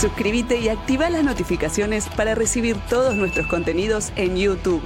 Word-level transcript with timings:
Suscríbete 0.00 0.60
y 0.60 0.68
activa 0.68 1.10
las 1.10 1.24
notificaciones 1.24 2.08
para 2.08 2.36
recibir 2.36 2.76
todos 2.88 3.16
nuestros 3.16 3.48
contenidos 3.48 4.12
en 4.14 4.36
YouTube. 4.36 4.80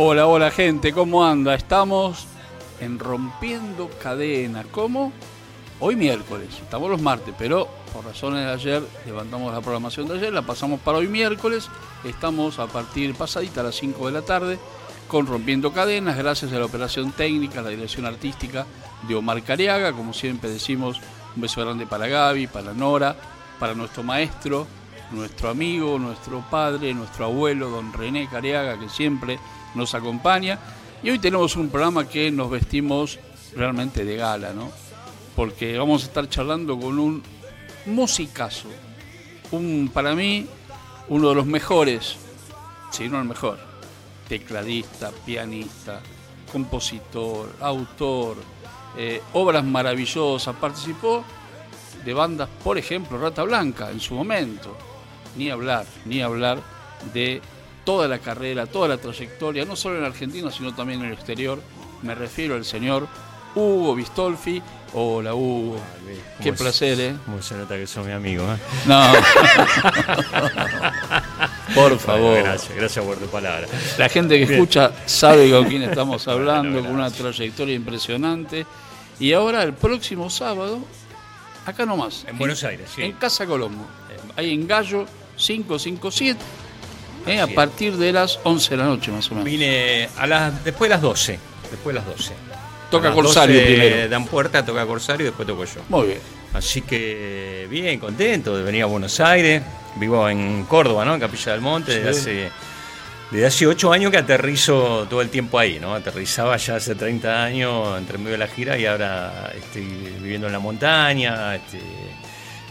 Hola, 0.00 0.28
hola 0.28 0.52
gente, 0.52 0.92
¿cómo 0.92 1.24
anda? 1.24 1.56
Estamos 1.56 2.28
en 2.78 3.00
Rompiendo 3.00 3.90
Cadena. 4.00 4.62
¿Cómo? 4.70 5.12
Hoy 5.80 5.96
miércoles, 5.96 6.50
estamos 6.62 6.88
los 6.88 7.02
martes, 7.02 7.34
pero 7.36 7.66
por 7.92 8.04
razones 8.04 8.44
de 8.44 8.52
ayer 8.52 8.82
levantamos 9.06 9.52
la 9.52 9.60
programación 9.60 10.06
de 10.06 10.14
ayer, 10.14 10.32
la 10.32 10.42
pasamos 10.42 10.78
para 10.78 10.98
hoy 10.98 11.08
miércoles. 11.08 11.68
Estamos 12.04 12.60
a 12.60 12.68
partir 12.68 13.12
pasadita 13.16 13.60
a 13.60 13.64
las 13.64 13.74
5 13.74 14.06
de 14.06 14.12
la 14.12 14.22
tarde 14.22 14.60
con 15.08 15.26
Rompiendo 15.26 15.72
Cadenas, 15.72 16.16
gracias 16.16 16.52
a 16.52 16.60
la 16.60 16.66
operación 16.66 17.10
técnica, 17.10 17.60
la 17.60 17.70
dirección 17.70 18.06
artística 18.06 18.66
de 19.08 19.16
Omar 19.16 19.42
Cariaga. 19.42 19.92
Como 19.92 20.12
siempre 20.12 20.48
decimos, 20.48 21.00
un 21.34 21.42
beso 21.42 21.60
grande 21.60 21.88
para 21.88 22.06
Gaby, 22.06 22.46
para 22.46 22.72
Nora, 22.72 23.16
para 23.58 23.74
nuestro 23.74 24.04
maestro, 24.04 24.64
nuestro 25.10 25.50
amigo, 25.50 25.98
nuestro 25.98 26.44
padre, 26.48 26.94
nuestro 26.94 27.24
abuelo, 27.24 27.68
don 27.68 27.92
René 27.92 28.28
Cariaga, 28.28 28.78
que 28.78 28.88
siempre 28.88 29.40
nos 29.74 29.94
acompaña. 29.94 30.58
Y 31.02 31.10
hoy 31.10 31.18
tenemos 31.18 31.56
un 31.56 31.68
programa 31.68 32.08
que 32.08 32.30
nos 32.30 32.50
vestimos 32.50 33.18
realmente 33.54 34.04
de 34.04 34.16
gala, 34.16 34.52
¿no? 34.52 34.70
Porque 35.36 35.78
vamos 35.78 36.02
a 36.02 36.06
estar 36.06 36.28
charlando 36.28 36.78
con 36.78 36.98
un 36.98 37.22
musicazo. 37.86 38.68
Un, 39.50 39.90
para 39.92 40.14
mí, 40.14 40.46
uno 41.08 41.28
de 41.30 41.34
los 41.34 41.46
mejores, 41.46 42.16
si 42.90 43.08
no 43.08 43.18
el 43.18 43.24
mejor, 43.24 43.58
tecladista, 44.28 45.10
pianista, 45.24 46.00
compositor, 46.52 47.54
autor, 47.60 48.36
eh, 48.96 49.22
obras 49.32 49.64
maravillosas. 49.64 50.54
Participó 50.56 51.24
de 52.04 52.14
bandas, 52.14 52.48
por 52.62 52.78
ejemplo, 52.78 53.18
Rata 53.18 53.42
Blanca 53.42 53.90
en 53.90 54.00
su 54.00 54.14
momento. 54.14 54.76
Ni 55.36 55.50
hablar, 55.50 55.86
ni 56.04 56.20
hablar 56.20 56.60
de 57.12 57.40
toda 57.88 58.06
la 58.06 58.18
carrera, 58.18 58.66
toda 58.66 58.86
la 58.86 58.98
trayectoria, 58.98 59.64
no 59.64 59.74
solo 59.74 59.96
en 59.96 60.04
Argentina, 60.04 60.50
sino 60.50 60.74
también 60.74 61.00
en 61.00 61.06
el 61.06 61.14
exterior. 61.14 61.58
Me 62.02 62.14
refiero 62.14 62.54
al 62.54 62.66
señor 62.66 63.08
Hugo 63.54 63.94
Bistolfi. 63.94 64.60
Hola 64.92 65.34
Hugo, 65.34 65.80
qué 66.42 66.52
placer, 66.52 67.00
¿eh? 67.00 67.16
Muy 67.26 67.42
se 67.42 67.54
nota 67.54 67.76
que 67.76 67.86
son 67.86 68.04
mi 68.04 68.12
amigo, 68.12 68.44
¿eh? 68.44 68.58
No. 68.84 69.10
por 71.74 71.98
favor. 71.98 72.36
gracias, 72.42 72.76
gracias 72.76 73.02
por 73.02 73.16
tu 73.16 73.24
palabra. 73.28 73.66
La 73.96 74.10
gente 74.10 74.36
que 74.36 74.52
escucha 74.52 74.92
sabe 75.06 75.50
con 75.50 75.64
quién 75.64 75.82
estamos 75.90 76.28
hablando, 76.28 76.82
con 76.82 76.90
una 76.90 77.10
trayectoria 77.10 77.74
impresionante. 77.74 78.66
Y 79.18 79.32
ahora 79.32 79.62
el 79.62 79.72
próximo 79.72 80.28
sábado, 80.28 80.80
acá 81.64 81.86
nomás. 81.86 82.26
En 82.28 82.36
Buenos 82.36 82.62
Aires, 82.64 82.90
sí. 82.94 83.00
En 83.00 83.12
Casa 83.12 83.46
Colombo. 83.46 83.86
Ahí 84.36 84.52
en 84.52 84.68
Gallo 84.68 85.06
557. 85.36 86.67
Eh, 87.28 87.40
a 87.40 87.46
partir 87.46 87.96
de 87.96 88.12
las 88.12 88.38
11 88.42 88.70
de 88.70 88.76
la 88.76 88.84
noche 88.84 89.10
más 89.10 89.30
o 89.30 89.34
menos. 89.34 89.44
Vine 89.44 90.08
a 90.16 90.26
las, 90.26 90.64
después 90.64 90.88
de 90.88 90.94
las 90.94 91.02
12. 91.02 91.38
Después 91.70 91.94
de 91.94 92.00
las 92.00 92.06
12. 92.06 92.32
Toca 92.90 93.12
Corsario 93.12 93.62
primero. 93.62 94.08
Dan 94.08 94.26
puerta, 94.26 94.64
toca 94.64 94.86
Corsario 94.86 95.24
y 95.24 95.28
después 95.28 95.46
toco 95.46 95.64
yo. 95.64 95.82
Muy 95.88 96.06
bien. 96.08 96.20
Así 96.54 96.82
que 96.82 97.66
bien, 97.70 98.00
contento 98.00 98.56
de 98.56 98.62
venir 98.62 98.82
a 98.82 98.86
Buenos 98.86 99.20
Aires. 99.20 99.62
Vivo 99.96 100.28
en 100.28 100.64
Córdoba, 100.64 101.04
¿no? 101.04 101.14
En 101.14 101.20
Capilla 101.20 101.52
del 101.52 101.60
Monte, 101.60 102.00
desde 102.00 102.10
hace 102.10 102.50
desde 103.30 103.46
hace 103.46 103.66
8 103.66 103.92
años 103.92 104.10
que 104.10 104.16
aterrizo 104.16 105.06
todo 105.08 105.20
el 105.20 105.28
tiempo 105.28 105.58
ahí, 105.58 105.78
¿no? 105.78 105.94
Aterrizaba 105.94 106.56
ya 106.56 106.76
hace 106.76 106.94
30 106.94 107.44
años 107.44 107.98
entre 107.98 108.16
medio 108.16 108.32
de 108.32 108.38
la 108.38 108.48
gira 108.48 108.78
y 108.78 108.86
ahora 108.86 109.52
estoy 109.54 109.82
viviendo 109.82 110.46
en 110.46 110.52
la 110.54 110.58
montaña, 110.58 111.54
este, 111.54 111.78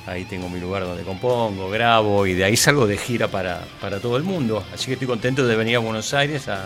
ahí 0.07 0.25
tengo 0.25 0.49
mi 0.49 0.59
lugar 0.59 0.83
donde 0.83 1.03
compongo, 1.03 1.69
grabo 1.69 2.25
y 2.25 2.33
de 2.33 2.45
ahí 2.45 2.57
salgo 2.57 2.87
de 2.87 2.97
gira 2.97 3.27
para, 3.27 3.61
para 3.81 3.99
todo 3.99 4.17
el 4.17 4.23
mundo. 4.23 4.63
Así 4.73 4.87
que 4.87 4.93
estoy 4.93 5.07
contento 5.07 5.45
de 5.45 5.55
venir 5.55 5.75
a 5.75 5.79
Buenos 5.79 6.13
Aires 6.13 6.47
a, 6.47 6.63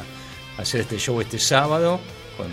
a 0.58 0.62
hacer 0.62 0.82
este 0.82 0.98
show 0.98 1.20
este 1.22 1.40
sábado, 1.40 2.00
con, 2.38 2.48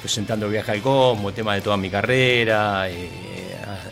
presentando 0.00 0.48
Viaje 0.48 0.72
al 0.72 0.82
Cosmo, 0.82 1.32
tema 1.32 1.54
de 1.54 1.60
toda 1.60 1.76
mi 1.76 1.90
carrera, 1.90 2.88
eh, 2.88 3.08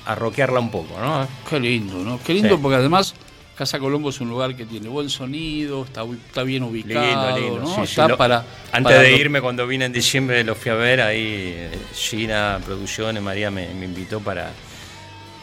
a, 0.07 0.13
a 0.13 0.15
rockearla 0.15 0.61
un 0.61 0.71
poco, 0.71 0.99
¿no? 1.01 1.27
Qué 1.49 1.59
lindo, 1.59 1.97
¿no? 1.99 2.21
Qué 2.25 2.35
lindo 2.35 2.57
Sí. 2.57 2.61
porque 2.63 2.77
además 2.77 3.15
Casa 3.57 3.79
Colombo 3.79 4.11
es 4.11 4.21
un 4.21 4.29
lugar 4.29 4.55
que 4.55 4.67
tiene 4.67 4.89
buen 4.89 5.09
sonido, 5.09 5.85
está, 5.85 6.03
está 6.05 6.43
bien 6.43 6.63
ubicado, 6.63 7.35
Lindo, 7.35 7.57
lindo. 7.57 7.69
¿no? 7.71 7.75
sí, 7.75 7.81
Está 7.91 8.07
lo- 8.07 8.17
para, 8.19 8.45
antes 8.71 8.93
para 8.93 9.01
de 9.03 9.11
lo- 9.13 9.17
irme, 9.17 9.41
cuando 9.41 9.67
vine 9.67 9.87
en 9.87 9.93
diciembre, 9.93 10.45
lo 10.45 10.55
fui 10.55 10.71
a 10.71 10.75
ver. 10.75 11.01
Ahí 11.01 11.55
eh, 11.57 11.71
Gina 11.95 12.61
Producciones, 12.65 13.23
María 13.23 13.51
me, 13.51 13.73
me 13.73 13.87
invitó 13.87 14.21
para, 14.21 14.51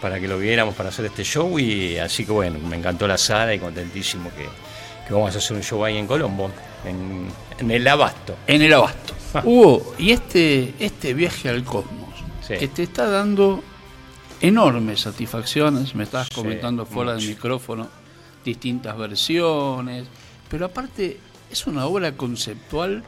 para 0.04 0.20
que 0.20 0.28
lo 0.28 0.38
viéramos, 0.38 0.76
para 0.76 0.90
hacer 0.90 1.06
este 1.06 1.24
show. 1.24 1.58
Y 1.58 1.98
así 1.98 2.26
que 2.26 2.34
bueno, 2.34 2.60
me 2.60 2.76
encantó 2.76 3.08
la 3.08 3.18
sala 3.18 3.56
y 3.56 3.60
contentísimo 3.60 4.30
que, 4.36 4.48
que 5.08 5.14
vamos 5.14 5.34
a 5.34 5.38
hacer 5.38 5.56
un 5.56 5.64
show 5.64 5.84
ahí 5.86 5.98
en 5.98 6.06
Colombo, 6.06 6.52
en, 6.86 7.28
en 7.58 7.72
el 7.72 7.88
Abasto. 7.88 8.36
En 8.46 8.62
el 8.62 8.74
abasto. 8.74 9.14
Hugo, 9.46 9.96
y 9.98 10.12
este, 10.12 10.74
este 10.78 11.14
viaje 11.14 11.48
al 11.50 11.64
cosmos, 11.64 12.10
Sí. 12.46 12.56
que 12.58 12.68
te 12.68 12.84
está 12.84 13.08
dando 13.10 13.64
enormes 14.42 15.00
satisfacciones, 15.00 15.96
me 15.96 16.04
estabas 16.04 16.28
Sí, 16.28 16.36
comentando 16.36 16.86
fuera 16.86 17.14
del 17.16 17.26
micrófono, 17.26 17.88
distintas 18.44 18.98
versiones, 18.98 20.06
pero 20.50 20.66
aparte 20.66 21.18
es 21.50 21.66
una 21.66 21.86
obra 21.86 22.12
conceptual 22.18 23.04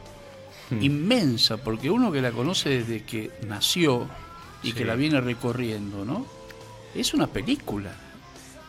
Hmm. 0.68 0.82
inmensa, 0.82 1.58
porque 1.58 1.90
uno 1.90 2.10
que 2.10 2.20
la 2.20 2.32
conoce 2.32 2.70
desde 2.70 3.04
que 3.04 3.30
nació 3.46 4.08
y 4.64 4.72
que 4.72 4.84
la 4.84 4.96
viene 4.96 5.20
recorriendo, 5.20 6.04
¿no? 6.04 6.26
Es 6.96 7.12
una 7.12 7.26
película. 7.26 7.90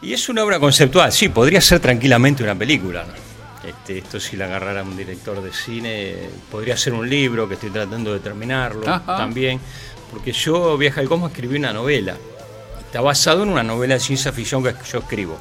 Y 0.01 0.13
es 0.13 0.29
una 0.29 0.43
obra 0.43 0.59
conceptual, 0.59 1.11
sí, 1.11 1.29
podría 1.29 1.61
ser 1.61 1.79
tranquilamente 1.79 2.43
una 2.43 2.55
película. 2.55 3.05
Este, 3.65 3.97
esto 3.97 4.19
si 4.19 4.37
la 4.37 4.45
agarrara 4.45 4.83
un 4.83 4.95
director 4.95 5.41
de 5.41 5.51
cine, 5.51 6.15
podría 6.51 6.77
ser 6.77 6.93
un 6.93 7.09
libro 7.09 7.47
que 7.47 7.55
estoy 7.55 7.69
tratando 7.69 8.13
de 8.13 8.19
terminarlo 8.19 8.87
Ajá. 8.87 9.17
también, 9.17 9.59
porque 10.11 10.31
yo, 10.31 10.77
Viaja 10.77 11.01
al 11.01 11.07
Cosmos, 11.07 11.31
escribí 11.31 11.57
una 11.57 11.73
novela. 11.73 12.15
Está 12.79 13.01
basado 13.01 13.43
en 13.43 13.49
una 13.49 13.63
novela 13.63 13.95
de 13.95 13.99
ciencia 13.99 14.31
ficción 14.31 14.63
que 14.63 14.73
yo 14.91 14.99
escribo. 14.99 15.37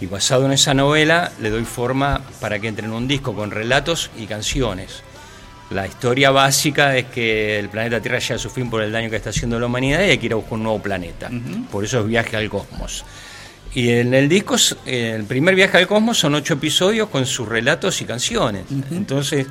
Y 0.00 0.06
basado 0.06 0.46
en 0.46 0.52
esa 0.52 0.74
novela 0.74 1.32
le 1.40 1.50
doy 1.50 1.64
forma 1.64 2.22
para 2.40 2.58
que 2.58 2.68
entre 2.68 2.86
en 2.86 2.92
un 2.92 3.08
disco 3.08 3.34
con 3.34 3.50
relatos 3.50 4.10
y 4.16 4.26
canciones. 4.26 5.02
La 5.70 5.86
historia 5.86 6.30
básica 6.30 6.96
es 6.96 7.06
que 7.06 7.58
el 7.58 7.68
planeta 7.68 8.00
Tierra 8.00 8.18
llega 8.18 8.36
a 8.36 8.38
su 8.38 8.48
fin 8.48 8.70
por 8.70 8.82
el 8.82 8.90
daño 8.90 9.10
que 9.10 9.16
está 9.16 9.30
haciendo 9.30 9.60
la 9.60 9.66
humanidad 9.66 10.00
y 10.00 10.10
hay 10.10 10.18
que 10.18 10.26
ir 10.26 10.32
a 10.32 10.36
buscar 10.36 10.54
un 10.54 10.62
nuevo 10.62 10.80
planeta. 10.80 11.30
Por 11.70 11.84
eso 11.84 12.00
es 12.00 12.06
viaje 12.06 12.36
al 12.36 12.48
cosmos. 12.48 13.04
Y 13.74 13.90
en 13.90 14.14
el 14.14 14.30
disco, 14.30 14.56
el 14.86 15.24
primer 15.24 15.54
viaje 15.54 15.76
al 15.76 15.86
cosmos 15.86 16.18
son 16.18 16.34
ocho 16.34 16.54
episodios 16.54 17.08
con 17.08 17.26
sus 17.26 17.46
relatos 17.46 18.00
y 18.00 18.06
canciones. 18.06 18.64
Entonces, 18.90 19.46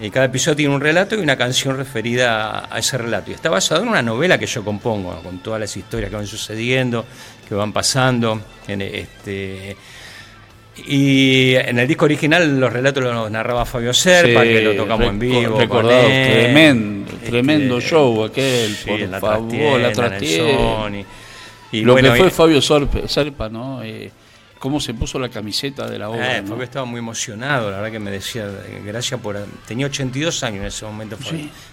eh, 0.00 0.10
cada 0.10 0.26
episodio 0.26 0.56
tiene 0.56 0.74
un 0.76 0.80
relato 0.80 1.16
y 1.16 1.18
una 1.18 1.36
canción 1.36 1.76
referida 1.76 2.72
a, 2.72 2.78
ese 2.78 2.96
relato. 2.96 3.32
Y 3.32 3.34
está 3.34 3.50
basado 3.50 3.82
en 3.82 3.88
una 3.88 4.02
novela 4.02 4.38
que 4.38 4.46
yo 4.46 4.64
compongo, 4.64 5.20
con 5.24 5.40
todas 5.40 5.58
las 5.58 5.76
historias 5.76 6.08
que 6.10 6.16
van 6.16 6.26
sucediendo, 6.28 7.04
que 7.48 7.54
van 7.56 7.72
pasando. 7.72 8.40
En, 8.68 8.80
este, 8.80 9.76
y 10.86 11.54
en 11.54 11.78
el 11.78 11.86
disco 11.88 12.04
original 12.04 12.58
los 12.60 12.72
relatos 12.72 13.02
los 13.02 13.30
narraba 13.30 13.64
Fabio 13.64 13.92
Serpa, 13.92 14.42
Sí, 14.42 14.48
que 14.48 14.62
lo 14.62 14.74
tocamos 14.76 15.08
en 15.08 15.18
vivo. 15.18 15.50
con 15.52 15.60
recordado, 15.60 16.08
él. 16.08 16.32
tremendo, 16.32 17.12
Este, 17.12 17.26
tremendo 17.30 17.80
show 17.80 18.24
aquel, 18.24 18.74
sí, 18.76 18.88
por 18.90 19.00
la 19.00 19.20
favor, 19.20 19.48
trastienda, 19.48 19.78
la 19.78 19.92
trastienda. 19.92 21.06
Y 21.72 21.80
Lo 21.82 21.96
que 21.96 22.10
fue 22.12 22.30
Fabio 22.30 22.60
Serpa, 22.62 23.48
¿no? 23.48 23.82
Eh, 23.82 24.10
cómo 24.58 24.80
se 24.80 24.94
puso 24.94 25.18
la 25.18 25.28
camiseta 25.28 25.88
de 25.88 25.98
la 25.98 26.10
obra. 26.10 26.38
Eh, 26.38 26.42
Fabio 26.42 26.64
estaba 26.64 26.84
muy 26.84 26.98
emocionado, 26.98 27.70
la 27.70 27.76
verdad 27.78 27.92
que 27.92 27.98
me 27.98 28.10
decía, 28.10 28.48
gracias 28.84 29.20
por... 29.20 29.36
Tenía 29.66 29.86
82 29.86 30.42
años 30.42 30.60
en 30.60 30.66
ese 30.66 30.84
momento, 30.84 31.16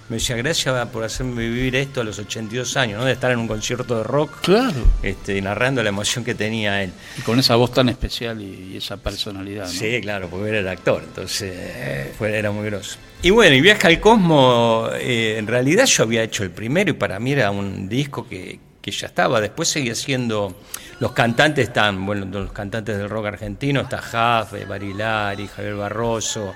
me 0.08 0.18
decía, 0.18 0.36
gracias 0.36 0.88
por 0.90 1.04
hacerme 1.04 1.42
vivir 1.42 1.76
esto 1.76 2.02
a 2.02 2.04
los 2.04 2.20
82 2.20 2.78
años, 2.78 3.00
¿no? 3.00 3.06
de 3.06 3.14
estar 3.14 3.32
en 3.32 3.40
un 3.40 3.48
concierto 3.48 3.98
de 3.98 4.04
rock, 4.04 4.42
claro. 4.42 4.84
este, 5.02 5.42
narrando 5.42 5.82
la 5.82 5.90
emoción 5.90 6.24
que 6.24 6.36
tenía 6.36 6.84
él. 6.84 6.92
Y 7.18 7.22
con 7.22 7.40
esa 7.40 7.56
voz 7.56 7.74
tan 7.74 7.90
especial 7.90 8.42
y, 8.42 8.78
esa 8.78 8.98
personalidad. 8.98 9.68
Sí, 9.68 10.00
claro, 10.02 10.30
porque 10.30 10.50
era 10.50 10.60
el 10.60 10.68
actor, 10.68 11.02
entonces 11.06 12.14
fue, 12.18 12.38
era 12.38 12.52
muy 12.52 12.66
grosso. 12.66 12.98
Y 13.22 13.32
bueno, 13.32 13.56
y 13.56 13.62
Viaje 13.62 13.88
al 13.88 14.00
Cosmo, 14.00 14.90
eh, 14.94 15.38
en 15.40 15.48
realidad 15.48 15.86
yo 15.86 16.04
había 16.04 16.22
hecho 16.22 16.44
el 16.44 16.52
primero 16.52 16.92
y 16.92 16.94
para 16.94 17.20
mí 17.20 17.32
era 17.32 17.50
un 17.50 17.90
disco 17.90 18.28
que, 18.28 18.60
que 18.86 18.92
ya 18.92 19.08
estaba. 19.08 19.42
Después 19.42 19.68
seguía 19.68 19.96
siendo. 19.96 20.62
Los 21.00 21.12
cantantes 21.12 21.70
están, 21.70 22.06
bueno, 22.06 22.28
los 22.28 22.52
cantantes 22.52 22.96
del 22.96 23.10
rock 23.10 23.26
argentino, 23.26 23.82
está 23.82 23.98
Jaffe, 23.98 24.64
Barilari, 24.66 25.48
Javier 25.48 25.74
Barroso, 25.74 26.54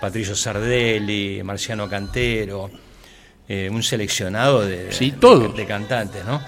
Patricio 0.00 0.34
Sardelli, 0.34 1.40
Marciano 1.44 1.88
Cantero, 1.88 2.68
eh, 3.46 3.70
un 3.70 3.84
seleccionado 3.84 4.66
de, 4.66 4.86
de 4.88 5.66
cantantes, 5.66 6.24
¿no? 6.24 6.42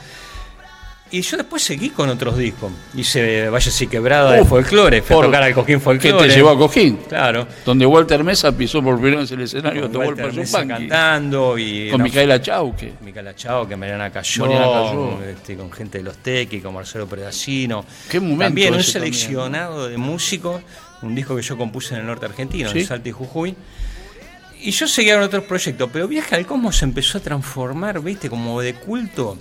Y 1.12 1.22
yo 1.22 1.36
después 1.36 1.62
seguí 1.62 1.90
con 1.90 2.08
otros 2.08 2.36
discos. 2.38 2.70
Hice 2.94 3.48
Vaya 3.48 3.72
y 3.80 3.86
Quebrada 3.88 4.32
de 4.32 4.44
folclore, 4.44 5.02
fue 5.02 5.18
a 5.18 5.26
tocar 5.26 5.42
al 5.42 5.54
Cojín 5.54 5.80
Folclore. 5.80 6.16
Que 6.16 6.28
te 6.28 6.34
llevó 6.34 6.50
a 6.50 6.58
Cojín. 6.58 6.98
Claro. 7.08 7.48
Donde 7.64 7.84
Walter 7.84 8.22
Mesa 8.22 8.52
pisó 8.52 8.80
por 8.80 8.94
primera 8.96 9.22
vez 9.22 9.30
el 9.32 9.40
escenario, 9.40 9.90
con 9.90 9.96
Walter 9.96 10.32
Mesa 10.32 10.64
cantando 10.66 11.58
y... 11.58 11.90
Con 11.90 12.02
Micaela 12.02 12.40
Chauque. 12.40 12.92
Micaela 13.00 13.34
Chauque, 13.34 13.76
Mariana 13.76 14.10
Cayó, 14.10 14.46
Mariana 14.46 15.30
este, 15.30 15.56
con 15.56 15.72
gente 15.72 15.98
de 15.98 16.04
los 16.04 16.18
Tequi, 16.18 16.60
con 16.60 16.74
Marcelo 16.74 17.08
Predacino. 17.08 17.84
Qué 18.08 18.20
momento 18.20 18.44
También 18.44 18.74
un 18.74 18.82
seleccionado 18.84 19.88
de 19.88 19.96
músicos, 19.96 20.62
un 21.02 21.16
disco 21.16 21.34
que 21.34 21.42
yo 21.42 21.56
compuse 21.58 21.94
en 21.94 22.02
el 22.02 22.06
norte 22.06 22.26
argentino, 22.26 22.70
en 22.70 22.86
Salta 22.86 23.08
y 23.08 23.12
Jujuy. 23.12 23.56
Y 24.62 24.70
yo 24.70 24.86
seguía 24.86 25.14
con 25.14 25.24
otros 25.24 25.42
proyectos, 25.44 25.90
pero 25.92 26.06
Viaje 26.06 26.36
al 26.36 26.46
Cosmos 26.46 26.76
se 26.76 26.84
empezó 26.84 27.18
a 27.18 27.20
transformar, 27.20 28.00
viste, 28.00 28.30
como 28.30 28.60
de 28.60 28.74
culto 28.74 29.36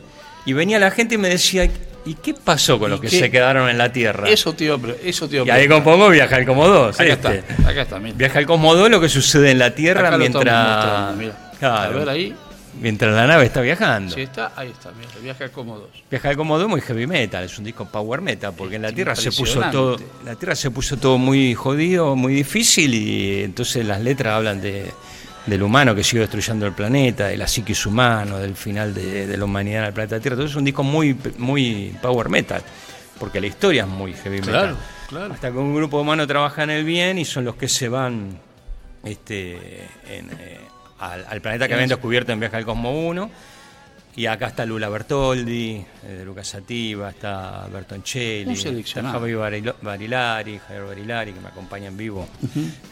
y 0.50 0.54
venía 0.54 0.80
la 0.80 0.90
gente 0.90 1.14
y 1.14 1.18
me 1.20 1.30
decía, 1.30 1.70
¿y 2.06 2.16
qué 2.16 2.34
pasó 2.34 2.80
con 2.80 2.90
los 2.90 3.00
que 3.00 3.08
se 3.08 3.30
quedaron 3.30 3.70
en 3.70 3.78
la 3.78 3.92
Tierra? 3.92 4.28
Eso 4.28 4.54
tío, 4.54 4.80
eso 5.04 5.30
tío. 5.30 5.46
Y 5.46 5.50
ahí 5.52 5.68
compongo 5.68 6.10
Viaja 6.10 6.38
al 6.38 6.46
2. 6.46 7.00
Acá 7.00 7.14
está, 7.14 7.30
acá 7.68 7.82
está. 7.84 8.00
Viaja 8.00 8.40
al 8.40 8.48
2 8.48 8.90
lo 8.90 9.00
que 9.00 9.10
sucede 9.10 9.52
en 9.52 9.60
la 9.60 9.76
Tierra 9.76 10.18
mientras... 10.18 11.14
a 11.62 11.88
ver 11.90 12.10
ahí. 12.10 12.36
Mientras 12.82 13.14
la 13.14 13.28
nave 13.28 13.46
está 13.46 13.62
viajando. 13.62 14.16
Sí, 14.16 14.22
está, 14.22 14.54
ahí 14.56 14.70
está, 14.70 14.92
mira, 14.92 15.12
Viaja 15.22 15.44
al 15.44 15.52
Cosmo 15.52 15.78
2. 15.78 15.90
Viaja 16.10 16.30
al 16.30 16.38
Cosmo 16.38 16.58
2 16.58 16.68
muy 16.68 16.82
heavy 16.82 17.06
metal, 17.06 17.44
es 17.44 17.56
un 17.60 17.66
disco 17.66 17.86
power 17.86 18.22
metal, 18.22 18.54
porque 18.58 18.78
en 18.78 18.82
la 18.82 18.92
Tierra 18.92 19.16
se 19.16 19.32
puso 19.32 19.62
todo, 19.72 19.98
la 20.26 20.34
Tierra 20.34 20.56
se 20.56 20.72
puso 20.72 20.98
todo 20.98 21.20
muy 21.20 21.54
jodido, 21.54 22.16
muy 22.16 22.34
difícil, 22.34 22.96
y 22.96 23.44
entonces 23.44 23.86
las 23.86 24.02
letras 24.02 24.34
hablan 24.34 24.62
de 24.62 24.92
del 25.46 25.64
humano 25.64 25.96
que 25.96 26.04
sigue 26.04 26.22
destruyendo 26.22 26.66
el 26.66 26.74
planeta, 26.74 27.28
de 27.28 27.38
la 27.38 27.48
psiquis 27.48 27.86
humano, 27.86 28.38
del 28.38 28.56
final 28.56 28.94
de, 28.94 29.36
la 29.38 29.46
humanidad 29.46 29.82
en 29.82 29.88
el 29.88 29.94
planeta 29.94 30.20
Tierra. 30.20 30.36
Entonces 30.36 30.52
es 30.52 30.58
un 30.58 30.66
disco 30.66 30.84
muy, 30.84 31.18
muy 31.38 31.96
power 32.02 32.30
metal, 32.30 32.62
porque 33.20 33.42
la 33.42 33.48
historia 33.48 33.84
es 33.84 33.90
muy 33.90 34.14
heavy 34.14 34.42
metal. 34.42 34.78
Claro. 35.08 35.34
Hasta 35.34 35.52
que 35.52 35.58
un 35.58 35.74
grupo 35.74 35.98
de 35.98 36.04
humanos 36.04 36.28
trabaja 36.28 36.64
en 36.64 36.70
el 36.70 36.84
bien 36.84 37.18
y 37.18 37.26
son 37.26 37.46
los 37.46 37.56
que 37.56 37.68
se 37.68 37.90
van 37.90 38.40
este, 39.04 39.88
eh, 40.08 40.60
al, 41.00 41.42
planeta 41.42 41.68
que 41.68 41.74
habían 41.74 41.90
descubierto 41.90 42.32
en 42.32 42.40
Viaje 42.40 42.58
al 42.58 42.66
Cosmo 42.66 43.08
1 43.08 43.30
y 44.16 44.26
acá 44.26 44.48
está 44.48 44.66
Lula 44.66 44.90
Bertoldi, 44.90 45.86
eh, 46.04 46.24
Lucas 46.26 46.48
Sativa, 46.48 47.10
está 47.10 47.68
Bertoncelli, 47.72 48.54
está 48.54 49.04
Javier 49.04 49.38
Barilari, 49.82 50.60
Javier 50.60 50.86
Barilari, 50.86 51.34
que 51.34 51.40
me 51.40 51.50
acompaña 51.50 51.88
en 51.88 51.98
vivo 51.98 52.28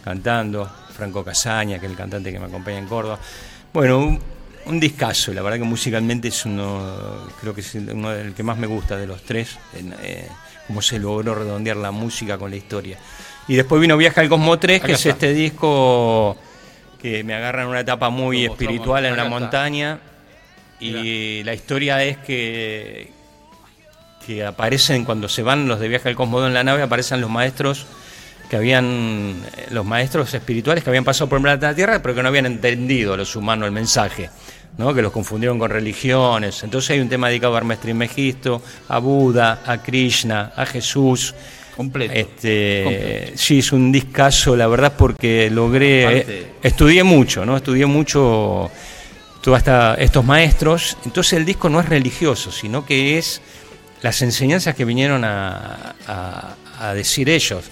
cantando, 0.04 0.69
Franco 0.96 1.24
Casaña, 1.24 1.80
que 1.80 1.88
es 1.88 1.92
el 1.92 1.98
cantante 1.98 2.31
que 2.31 2.40
me 2.40 2.46
acompaña 2.46 2.78
en 2.78 2.88
Córdoba. 2.88 3.19
Bueno, 3.74 4.19
un, 4.66 4.80
discazo, 4.80 5.34
la 5.34 5.42
verdad 5.42 5.58
que 5.58 5.64
musicalmente 5.64 6.28
es 6.28 6.46
uno, 6.46 7.28
creo 7.42 7.54
que 7.54 7.62
es 7.62 7.75
uno 7.75 8.12
del 8.12 8.34
que 8.34 8.44
más 8.44 8.58
me 8.58 8.68
gusta 8.68 8.96
de 8.96 9.08
los 9.08 9.24
tres, 9.24 9.58
eh, 9.74 10.28
cómo 10.68 10.81
se 10.81 11.00
logró 11.00 11.34
redondear 11.34 11.78
la 11.78 11.92
música 11.92 12.38
con 12.38 12.52
la 12.52 12.58
historia. 12.58 12.98
Y 13.48 13.56
después 13.56 13.81
vino 13.81 13.98
Viaja 13.98 14.22
al 14.22 14.30
Cosmo 14.30 14.60
3, 14.60 14.81
que 14.81 14.92
es 14.92 15.06
este 15.06 15.34
disco 15.34 16.38
que 17.02 17.24
me 17.24 17.34
agarra 17.34 17.63
en 17.63 17.70
una 17.70 17.80
etapa 17.80 18.10
muy 18.10 18.46
espiritual 18.46 19.06
en 19.06 19.16
la 19.16 19.25
montaña 19.25 20.00
y 20.79 21.44
la 21.44 21.53
historia 21.53 22.03
es 22.03 22.18
que, 22.18 23.12
que 24.25 24.45
aparecen 24.45 25.06
cuando 25.06 25.29
se 25.29 25.41
van 25.41 25.68
los 25.68 25.79
de 25.79 25.88
viaje 25.88 26.09
al 26.09 26.15
Cosmodo 26.15 26.47
en 26.47 26.53
la 26.53 26.63
nave, 26.63 26.83
aparecen 26.83 27.21
los 27.21 27.29
maestros 27.29 27.85
que 28.50 28.56
habían, 28.56 29.35
los 29.71 29.85
maestros 29.85 30.33
espirituales 30.33 30.83
que 30.83 30.89
habían 30.89 31.03
pasado 31.03 31.27
por 31.29 31.38
el 31.38 31.44
planeta 31.44 31.74
Tierra, 31.75 32.01
pero 32.01 32.15
que 32.15 32.21
no 32.21 32.29
habían 32.29 32.45
entendido 32.45 33.18
los 33.18 33.35
humanos 33.35 33.65
el 33.65 33.74
mensaje, 33.74 34.29
¿no? 34.77 34.94
que 34.94 35.01
los 35.01 35.12
confundieron 35.12 35.59
con 35.59 35.69
religiones. 35.69 36.63
Entonces 36.63 36.91
hay 36.91 37.00
un 37.00 37.09
tema 37.09 37.27
dedicado 37.27 37.56
a 37.56 37.57
Hermes 37.57 37.79
Trismegisto, 37.79 38.62
a 38.88 39.00
Buda, 39.00 39.62
a 39.65 39.81
Krishna, 39.81 40.53
a 40.56 40.65
Jesús. 40.65 41.33
Completo. 41.75 42.13
Este, 42.13 43.33
Sí, 43.35 43.59
es 43.59 43.71
un 43.71 43.91
discazo, 43.91 44.56
la 44.56 44.68
verdad, 44.68 44.94
porque 44.97 45.50
logré. 45.50 46.47
estudié 46.63 47.03
mucho, 47.03 47.45
¿no? 47.45 47.57
Estudié 47.57 47.85
mucho 47.85 48.71
hasta 49.56 49.96
estos 49.96 50.26
maestros. 50.26 50.98
Entonces 51.06 51.34
el 51.34 51.46
disco 51.46 51.70
no 51.70 51.80
es 51.80 51.88
religioso, 51.88 52.52
sino 52.52 52.86
que 52.86 53.18
es 53.18 53.42
las 54.02 54.22
enseñanzas 54.22 54.76
que 54.76 54.86
vinieron 54.86 55.24
a, 55.24 55.96
decir 56.94 57.30
ellos. 57.30 57.66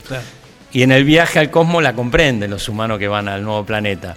Y 0.72 0.84
en 0.84 0.92
el 0.92 1.04
viaje 1.04 1.40
al 1.40 1.50
cosmos 1.50 1.84
la 1.84 1.94
comprenden 1.94 2.50
los 2.50 2.68
humanos 2.68 3.00
que 3.00 3.08
van 3.08 3.28
al 3.28 3.44
nuevo 3.44 3.66
planeta. 3.66 4.16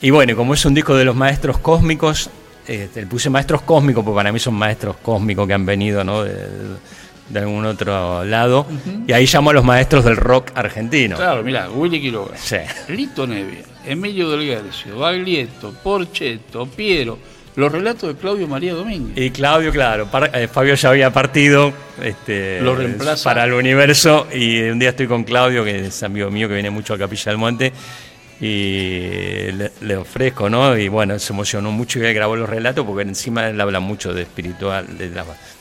Y 0.00 0.10
bueno, 0.10 0.36
como 0.36 0.54
es 0.54 0.64
un 0.64 0.74
disco 0.74 0.96
de 0.96 1.04
los 1.04 1.16
maestros 1.16 1.58
cósmicos, 1.58 2.30
este, 2.66 3.02
le 3.02 3.06
puse 3.06 3.28
maestros 3.28 3.62
cósmicos, 3.62 4.04
porque 4.04 4.16
para 4.16 4.32
mí 4.32 4.38
son 4.38 4.54
maestros 4.54 4.96
cósmicos 5.02 5.46
que 5.46 5.54
han 5.54 5.66
venido 5.66 6.04
¿no? 6.04 6.24
de, 6.24 6.46
algún 7.34 7.64
otro 7.66 8.24
lado. 8.24 8.66
Y 9.06 9.12
ahí 9.12 9.26
llamo 9.26 9.50
a 9.50 9.52
los 9.52 9.64
maestros 9.64 10.04
del 10.04 10.16
rock 10.16 10.52
argentino. 10.54 11.16
Claro, 11.16 11.42
mira, 11.42 11.70
Willy 11.70 12.00
Quiroga, 12.00 12.36
Lito 12.88 13.26
Nevia, 13.26 13.62
Emilio 13.86 14.30
del 14.30 14.46
Guercio, 14.46 14.98
Baglietto, 14.98 15.72
Porchetto, 15.82 16.66
Piero, 16.66 17.18
los 17.56 17.70
relatos 17.70 18.14
de 18.14 18.20
Claudio 18.20 18.48
María 18.48 18.74
Domínguez. 18.74 19.16
Y 19.16 19.30
Claudio, 19.30 19.70
claro, 19.70 20.08
eh, 20.32 20.48
Fabio 20.48 20.74
ya 20.74 20.88
había 20.88 21.12
partido 21.12 21.72
este, 22.02 22.60
para 23.22 23.44
el 23.44 23.52
universo 23.52 24.26
y 24.32 24.62
un 24.62 24.78
día 24.78 24.90
estoy 24.90 25.06
con 25.06 25.24
Claudio, 25.24 25.64
que 25.64 25.86
es 25.86 26.02
amigo 26.02 26.30
mío 26.30 26.48
que 26.48 26.54
viene 26.54 26.70
mucho 26.70 26.94
a 26.94 26.98
Capilla 26.98 27.30
del 27.30 27.38
Monte, 27.38 27.72
y 28.40 29.48
le, 29.80 29.96
ofrezco, 29.96 30.50
¿no? 30.50 30.76
Y 30.76 30.88
bueno, 30.88 31.18
se 31.18 31.32
emocionó 31.32 31.70
mucho 31.70 31.98
y 32.00 32.12
grabó 32.12 32.36
los 32.36 32.48
relatos 32.48 32.84
porque 32.84 33.02
encima 33.02 33.48
él 33.48 33.60
habla 33.60 33.80
mucho 33.80 34.12
de 34.12 34.22
espiritual, 34.22 34.98
de, 34.98 35.10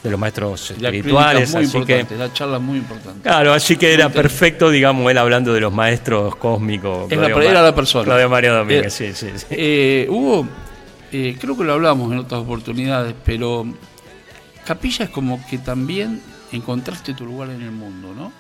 los 0.10 0.20
maestros 0.20 0.72
espirituales. 0.72 1.53
Muy 1.53 1.65
así 1.65 1.82
que, 1.86 2.06
la 2.18 2.34
charla 2.34 2.60
muy 2.60 2.80
importante. 2.80 3.22
Claro, 3.22 3.53
así 3.53 3.77
que 3.77 3.94
era 3.94 4.10
perfecto, 4.10 4.72
digamos, 4.72 5.10
él 5.12 5.18
hablando 5.18 5.53
de 5.53 5.62
los 5.62 5.72
maestros 5.72 6.36
cósmicos. 6.36 7.12
Es 7.12 7.18
la, 7.18 7.27
era 7.27 7.62
la 7.62 7.75
persona. 7.75 8.06
Claudio 8.06 8.30
María 8.30 8.53
Domínguez, 8.53 9.00
eh, 9.01 9.13
sí, 9.13 9.27
sí. 9.27 9.38
sí. 9.38 9.46
Eh, 9.51 10.08
hubo, 10.10 10.48
eh, 11.12 11.38
creo 11.39 11.56
que 11.56 11.63
lo 11.63 11.74
hablamos 11.74 12.12
en 12.12 12.20
otras 12.20 12.42
oportunidades, 12.42 13.13
pero 13.24 13.68
Capilla 14.65 15.06
es 15.06 15.12
como 15.12 15.46
que 15.48 15.60
también 15.60 16.22
encontraste 16.51 17.13
tu 17.13 17.25
lugar 17.25 17.50
en 17.50 17.62
el 17.62 17.72
mundo, 17.72 18.13
¿no? 18.15 18.34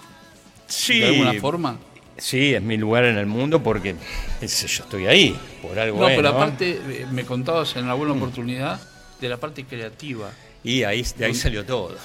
Sí. 0.67 0.99
De 0.99 1.07
alguna 1.07 1.33
forma. 1.35 1.77
Sí, 2.17 2.53
es 2.53 2.61
mi 2.61 2.77
lugar 2.77 3.05
en 3.05 3.17
el 3.17 3.25
mundo 3.25 3.63
porque 3.63 3.95
yo 4.41 4.47
estoy 4.47 5.07
ahí, 5.07 5.37
por 5.61 5.77
algo. 5.79 5.99
No, 5.99 6.07
pero 6.07 6.29
aparte, 6.29 6.79
eh, 6.87 7.07
me 7.11 7.25
contabas 7.25 7.75
en 7.75 7.89
alguna 7.89 8.13
oportunidad 8.13 8.79
de 9.19 9.29
la 9.29 9.37
parte 9.37 9.65
creativa. 9.65 10.29
Y 10.63 10.83
ahí, 10.83 11.05
de 11.17 11.25
ahí 11.25 11.33
salió 11.33 11.65
todo, 11.65 11.95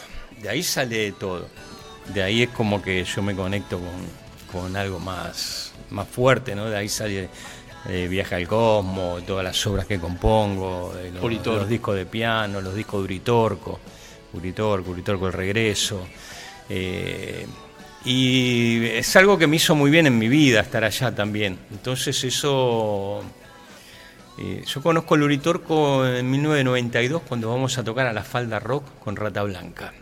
de 0.40 0.48
ahí 0.48 0.62
sale 0.62 1.12
todo. 1.12 1.48
De 2.12 2.22
ahí 2.22 2.42
es 2.44 2.48
como 2.50 2.80
que 2.80 3.04
yo 3.04 3.22
me 3.22 3.34
conecto 3.34 3.78
con, 4.50 4.76
algo 4.76 4.98
más, 4.98 5.72
más 5.90 6.08
fuerte, 6.08 6.54
¿no? 6.54 6.70
De 6.70 6.76
ahí 6.76 6.88
sale 6.88 7.28
eh, 7.86 8.08
Viaje 8.08 8.34
al 8.34 8.48
Cosmo, 8.48 9.18
todas 9.26 9.44
las 9.44 9.66
obras 9.66 9.86
que 9.86 10.00
compongo, 10.00 10.94
los, 11.20 11.68
discos 11.68 11.96
de 11.96 12.06
piano, 12.06 12.62
los 12.62 12.74
discos 12.74 13.00
de 13.00 13.04
Uritorco, 13.04 13.78
Uritorco, 14.32 14.90
Uritorco 14.90 15.26
el 15.26 15.32
Regreso. 15.34 16.00
Eh, 16.70 17.46
y 18.08 18.86
es 18.86 19.16
algo 19.16 19.36
que 19.36 19.46
me 19.46 19.56
hizo 19.56 19.74
muy 19.74 19.90
bien 19.90 20.06
en 20.06 20.16
mi 20.16 20.28
vida 20.28 20.60
estar 20.60 20.82
allá 20.82 21.14
también. 21.14 21.58
Entonces 21.70 22.24
eso... 22.24 23.22
Eh, 24.38 24.62
yo 24.66 24.80
conozco 24.80 25.14
el 25.16 25.24
Uritorco 25.24 26.06
en 26.06 26.30
1992 26.30 27.22
cuando 27.28 27.50
vamos 27.50 27.76
a 27.76 27.84
tocar 27.84 28.06
a 28.06 28.14
la 28.14 28.22
Falda 28.22 28.58
Rock 28.60 28.98
con 29.04 29.14
Rata 29.14 29.42
Blanca. 29.42 29.92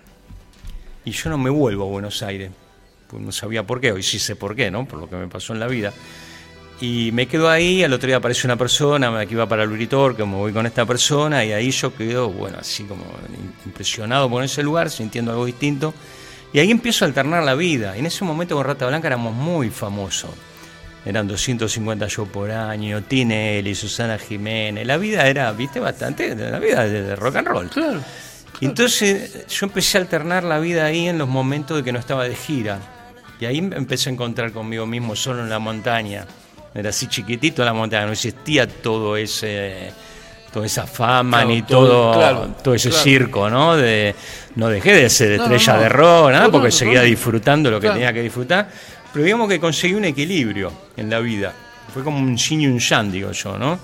Y 1.05 1.11
yo 1.11 1.31
no 1.31 1.39
me 1.39 1.51
vuelvo 1.51 1.83
a 1.83 1.87
Buenos 1.89 2.23
Aires. 2.23 2.53
Pues 3.09 3.21
no 3.21 3.33
sabía 3.33 3.67
por 3.67 3.81
qué, 3.81 3.91
hoy 3.91 4.05
sí 4.05 4.21
sé 4.21 4.37
por 4.37 4.55
qué, 4.55 4.71
¿no? 4.71 4.87
Por 4.87 5.01
lo 5.01 5.11
que 5.11 5.17
me 5.17 5.27
pasó 5.27 5.53
en 5.53 5.59
la 5.59 5.67
vida. 5.67 5.93
Y 6.81 7.11
me 7.11 7.27
quedo 7.27 7.51
ahí, 7.51 7.83
al 7.83 7.93
otro 7.93 8.07
día 8.07 8.19
aparece 8.19 8.47
una 8.47 8.57
persona 8.57 9.27
que 9.27 9.33
iba 9.35 9.49
para 9.49 9.65
el 9.65 9.73
Uritor, 9.73 10.15
que 10.15 10.25
me 10.25 10.37
voy 10.37 10.53
con 10.53 10.65
esta 10.65 10.87
persona, 10.87 11.45
y 11.45 11.51
ahí 11.51 11.73
yo 11.73 11.93
quedo, 11.93 12.31
bueno, 12.31 12.59
así 12.61 12.85
como 12.85 13.05
impresionado 13.65 14.31
por 14.31 14.45
ese 14.45 14.63
lugar, 14.63 14.91
sintiendo 14.91 15.33
algo 15.33 15.47
distinto. 15.47 15.93
Y 16.57 16.59
ahí 16.59 16.71
empiezo 16.71 17.05
a 17.05 17.09
alternar 17.09 17.45
la 17.45 17.55
vida. 17.55 17.99
En 17.99 18.07
ese 18.07 18.25
momento 18.25 18.57
con 18.57 18.65
Rata 18.65 18.87
Blanca 18.87 19.09
éramos 19.09 19.35
muy 19.35 19.69
famosos. 19.69 20.31
Eran 21.05 21.29
250 21.29 22.09
shows 22.09 22.31
por 22.31 22.51
año, 22.51 23.03
Tinelli, 23.03 23.75
Susana 23.75 24.17
Jiménez. 24.17 24.87
La 24.87 24.97
vida 24.97 25.27
era, 25.27 25.53
viste, 25.53 25.81
bastante, 25.81 26.35
la 26.35 26.59
vida 26.59 26.87
de 26.87 27.15
rock 27.15 27.37
and 27.37 27.49
roll. 27.49 27.69
Claro. 27.69 28.01
Entonces 28.63 29.47
yo 29.47 29.67
empecé 29.67 29.99
a 29.99 30.01
alternar 30.01 30.45
la 30.45 30.59
vida 30.59 30.87
ahí 30.87 31.09
en 31.09 31.19
los 31.19 31.29
momentos 31.29 31.77
de 31.77 31.85
que 31.85 31.93
no 31.93 31.99
estaba 31.99 32.25
de 32.25 32.35
gira. 32.35 32.79
Y 33.39 33.45
ahí 33.45 33.59
empecé 33.59 34.09
a 34.09 34.15
encontrar 34.15 34.53
conmigo 34.53 34.87
mismo 34.87 35.15
solo 35.15 35.43
en 35.43 35.51
la 35.51 35.59
montaña. 35.59 36.25
Era 36.73 36.89
así 36.89 37.07
chiquitito 37.07 37.67
la 37.67 37.75
montaña, 37.75 38.07
no 38.07 38.13
existía 38.13 38.67
todo 38.67 39.19
ese 39.19 39.93
toda 40.57 40.65
esa 40.65 40.87
fama 40.87 41.37
Claro, 41.41 41.49
ni 41.51 41.61
todo- 41.65 41.87
todo, 41.87 42.13
claro, 42.15 42.49
todo 42.65 42.75
ese 42.75 42.89
claro. 42.89 43.05
circo, 43.05 43.51
¿no? 43.51 43.77
De, 43.77 44.15
no 44.55 44.69
dejé 44.69 44.95
de 44.95 45.11
ser 45.11 45.33
estrella 45.33 45.73
no, 45.75 45.77
no. 45.77 45.83
de 45.83 45.89
rock, 45.91 46.31
nada, 46.31 46.49
porque 46.51 46.71
seguía 46.71 47.03
disfrutando 47.03 47.71
lo 47.71 47.79
que 47.79 47.91
tenía 47.91 48.11
que 48.11 48.23
disfrutar. 48.23 48.67
Pero 49.13 49.23
digamos 49.23 49.51
que 49.51 49.61
conseguí 49.61 49.93
un 49.93 50.07
equilibrio 50.07 50.73
en 50.97 51.11
la 51.11 51.19
vida. 51.21 51.53
Fue 51.93 52.03
como 52.03 52.17
un 52.21 52.39
yin 52.39 52.63
y 52.63 52.67
un 52.69 52.79
yang, 52.79 53.13
digo 53.13 53.33
yo, 53.33 53.59
¿no? 53.59 53.79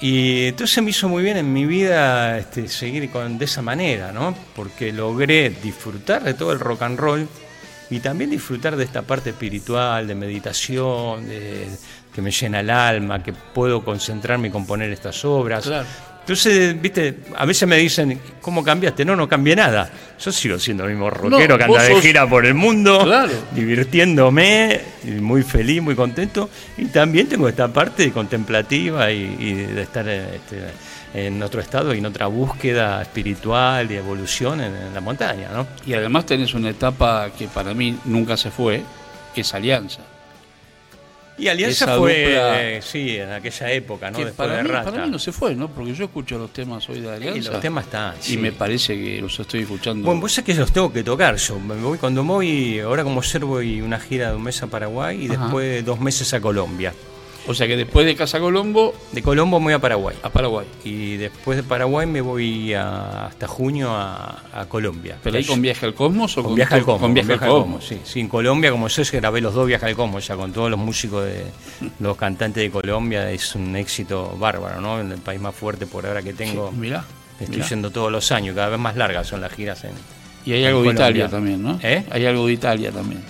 Y 0.00 0.46
entonces 0.46 0.80
me 0.84 0.90
hizo 0.90 1.08
muy 1.08 1.24
bien 1.24 1.36
en 1.38 1.52
mi 1.52 1.64
vida 1.66 2.38
este, 2.38 2.68
seguir 2.68 3.10
con, 3.10 3.36
de 3.36 3.44
esa 3.44 3.60
manera, 3.60 4.12
¿no? 4.12 4.36
Porque 4.54 4.92
logré 4.92 5.50
disfrutar 5.50 6.22
de 6.22 6.34
todo 6.34 6.52
el 6.52 6.60
rock 6.60 6.82
and 6.82 6.96
roll 6.96 7.28
y 7.90 7.98
también 7.98 8.30
disfrutar 8.30 8.76
de 8.76 8.84
esta 8.84 9.02
parte 9.02 9.30
espiritual, 9.30 10.06
de 10.06 10.14
meditación, 10.14 11.28
de, 11.28 11.66
que 12.14 12.20
me 12.22 12.30
llena 12.30 12.60
el 12.60 12.70
alma, 12.70 13.22
que 13.22 13.32
puedo 13.32 13.84
concentrarme 13.84 14.48
y 14.48 14.50
componer 14.50 14.90
estas 14.90 15.24
obras. 15.24 15.64
Claro. 15.64 15.86
Entonces, 16.20 16.80
viste, 16.80 17.18
a 17.36 17.44
veces 17.44 17.68
me 17.68 17.76
dicen, 17.78 18.20
¿cómo 18.40 18.62
cambiaste? 18.62 19.04
No, 19.04 19.16
no 19.16 19.28
cambié 19.28 19.56
nada. 19.56 19.90
Yo 20.20 20.30
sigo 20.30 20.56
siendo 20.56 20.84
el 20.84 20.90
mismo 20.90 21.10
rockero 21.10 21.58
que 21.58 21.64
anda 21.64 21.82
de 21.82 21.94
sos- 21.94 22.00
gira 22.00 22.28
por 22.28 22.46
el 22.46 22.54
mundo, 22.54 23.00
Claro. 23.02 23.32
divirtiéndome, 23.50 24.80
muy 25.20 25.42
feliz, 25.42 25.82
muy 25.82 25.96
contento. 25.96 26.48
Y 26.78 26.84
también 26.86 27.28
tengo 27.28 27.48
esta 27.48 27.66
parte 27.68 28.12
contemplativa 28.12 29.10
y, 29.10 29.36
y 29.38 29.54
de 29.54 29.82
estar 29.82 30.08
este, 30.08 30.60
en 31.14 31.42
otro 31.42 31.60
estado 31.60 31.92
y 31.92 31.98
en 31.98 32.06
otra 32.06 32.26
búsqueda 32.28 33.02
espiritual 33.02 33.90
y 33.90 33.96
evolución 33.96 34.60
en, 34.60 34.74
en 34.76 34.94
la 34.94 35.00
montaña, 35.00 35.48
¿no? 35.52 35.66
Y 35.86 35.94
además 35.94 36.24
tenés 36.26 36.54
una 36.54 36.70
etapa 36.70 37.30
que 37.36 37.48
para 37.48 37.74
mí 37.74 37.98
nunca 38.04 38.36
se 38.36 38.50
fue, 38.52 38.82
que 39.34 39.40
es 39.40 39.54
Alianza. 39.54 40.02
Y 41.42 41.48
Alianza 41.48 41.96
fue, 41.98 42.36
dupla- 42.36 42.56
eh, 42.60 42.80
sí, 42.82 43.16
en 43.16 43.32
aquella 43.32 43.72
época, 43.72 44.10
¿no? 44.12 44.18
que 44.18 44.26
Después 44.26 44.46
para 44.48 44.58
de 44.58 44.62
mí, 44.64 44.68
Rata. 44.70 44.90
para 44.92 45.04
mí 45.06 45.10
no 45.10 45.18
se 45.18 45.32
fue, 45.32 45.54
¿no? 45.56 45.68
Porque 45.68 45.92
yo 45.92 46.04
escucho 46.04 46.38
los 46.38 46.52
temas 46.52 46.88
hoy 46.88 47.00
de 47.00 47.08
Y 47.08 47.10
Alianza. 47.10 47.50
los 47.52 47.60
temas 47.60 47.84
están. 47.86 48.14
y 48.20 48.22
sí. 48.22 48.36
me 48.38 48.52
parece 48.52 48.94
que 48.96 49.20
los 49.20 49.40
estoy 49.40 49.62
escuchando. 49.62 50.06
Bueno, 50.06 50.20
vos 50.20 50.30
sabés 50.32 50.54
que 50.54 50.60
los 50.60 50.70
tengo 50.70 50.92
que 50.92 51.02
tocar 51.02 51.34
yo. 51.36 51.58
Me 51.58 51.74
voy, 51.74 51.98
cuando 51.98 52.22
voy, 52.22 52.78
ahora 52.78 53.02
como 53.02 53.22
ser 53.24 53.44
voy 53.44 53.80
una 53.80 53.98
gira 53.98 54.30
de 54.30 54.36
un 54.36 54.42
mes 54.44 54.62
a 54.62 54.68
Paraguay 54.68 55.24
y 55.26 55.32
Ajá. 55.32 55.42
después 55.42 55.84
dos 55.84 55.98
meses 55.98 56.32
a 56.32 56.40
Colombia. 56.40 56.94
O 57.46 57.54
sea 57.54 57.66
que 57.66 57.76
después 57.76 58.06
de 58.06 58.14
Casa 58.16 58.38
Colombo, 58.40 58.94
De 59.12 59.22
Colombo 59.22 59.58
me 59.60 59.64
voy 59.64 59.72
a 59.74 59.78
Paraguay. 59.78 60.16
a 60.22 60.30
Paraguay. 60.30 60.66
Y 60.84 61.16
después 61.16 61.56
de 61.56 61.62
Paraguay 61.62 62.06
me 62.06 62.20
voy 62.20 62.72
a- 62.74 63.26
hasta 63.26 63.46
junio 63.48 63.90
a, 63.90 64.42
a 64.54 64.66
Colombia. 64.66 65.16
¿Pero 65.22 65.36
ahí 65.38 65.44
con 65.44 65.60
Viaje 65.60 65.86
al 65.86 65.94
Cosmos 65.94 66.32
o 66.38 66.42
Con 66.42 66.44
con, 66.50 66.54
Viaje 66.56 66.74
al 66.76 66.82
Cosmos. 66.82 67.00
Con 67.00 67.14
Viaje 67.14 67.32
al 67.32 67.38
Cosmos. 67.40 67.84
sí. 67.86 67.98
Sí, 68.04 68.20
en 68.20 68.28
Colombia, 68.28 68.70
como 68.70 68.88
sé, 68.88 69.02
grabé 69.18 69.40
los 69.40 69.54
dos 69.54 69.66
Viaje 69.66 69.86
al 69.86 69.96
Cosmos 69.96 70.26
ya 70.26 70.36
con 70.36 70.52
todos 70.52 70.70
los 70.70 70.78
músicos, 70.78 71.24
de 71.24 71.44
los 72.00 72.16
cantantes 72.16 72.62
de 72.62 72.70
Colombia. 72.70 73.30
Es 73.30 73.54
un 73.54 73.74
éxito 73.76 74.36
bárbaro, 74.38 74.80
¿no? 74.80 75.00
En 75.00 75.10
el 75.12 75.18
país 75.18 75.40
más 75.40 75.54
fuerte 75.54 75.86
por 75.86 76.06
ahora 76.06 76.22
que 76.22 76.32
tengo. 76.32 76.70
Sí, 76.72 76.76
mirá, 76.78 77.04
Estoy 77.40 77.56
mirá. 77.56 77.68
yendo 77.68 77.90
todos 77.90 78.12
los 78.12 78.30
años, 78.30 78.54
cada 78.54 78.68
vez 78.68 78.78
más 78.78 78.96
largas 78.96 79.26
son 79.26 79.40
las 79.40 79.52
giras 79.52 79.82
en, 79.84 79.90
Y 80.44 80.52
hay 80.52 80.62
en 80.62 80.68
algo 80.68 80.82
de 80.82 80.86
Colombia. 80.94 81.06
Italia 81.08 81.28
también, 81.28 81.62
¿no? 81.62 81.78
¿Eh? 81.82 82.04
Hay 82.10 82.24
algo 82.26 82.46
de 82.46 82.52
Italia 82.52 82.92
también. 82.92 83.22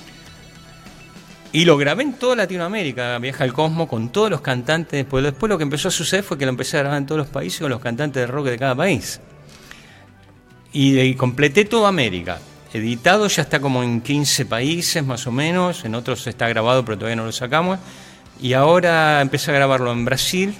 Y 1.53 1.67
lo 1.67 1.77
grabé 1.77 2.03
en 2.03 2.15
toda 2.15 2.35
Latinoamérica, 2.35 3.19
Viaja 3.19 3.45
al 3.45 3.53
Cosmos, 3.53 3.87
con 3.87 4.09
todos 4.09 4.31
los 4.31 4.41
cantantes. 4.41 5.05
Pues 5.05 5.23
después 5.23 5.51
lo 5.51 5.59
que 5.59 5.65
empezó 5.65 5.89
a 5.89 5.91
suceder 5.91 6.25
fue 6.25 6.39
que 6.39 6.47
lo 6.47 6.51
empecé 6.51 6.79
a 6.79 6.81
grabar 6.81 6.99
en 6.99 7.07
todos 7.07 7.19
los 7.19 7.29
países 7.29 7.61
con 7.61 7.71
los 7.71 7.81
cantantes 7.81 8.23
de 8.23 8.27
rock 8.27 8.47
de 8.47 8.59
cada 8.59 8.75
país. 8.75 9.21
Y, 10.73 10.99
y 10.99 11.15
completé 11.15 11.67
toda 11.67 11.91
América. 11.91 12.39
Editado 12.73 13.27
ya 13.29 13.43
está 13.43 13.61
como 13.61 13.83
en 13.83 14.01
15 14.01 14.47
países 14.47 15.05
más 15.05 15.27
o 15.27 15.33
menos, 15.33 15.85
en 15.85 15.95
otros 15.95 16.27
está 16.27 16.49
grabado 16.49 16.87
pero 16.87 16.97
todavía 16.97 17.17
no 17.17 17.27
lo 17.27 17.33
sacamos. 17.33 17.79
Y 18.41 18.55
ahora 18.55 19.21
empecé 19.21 19.51
a 19.51 19.55
grabarlo 19.55 19.93
en 19.93 20.07
Brasil, 20.07 20.55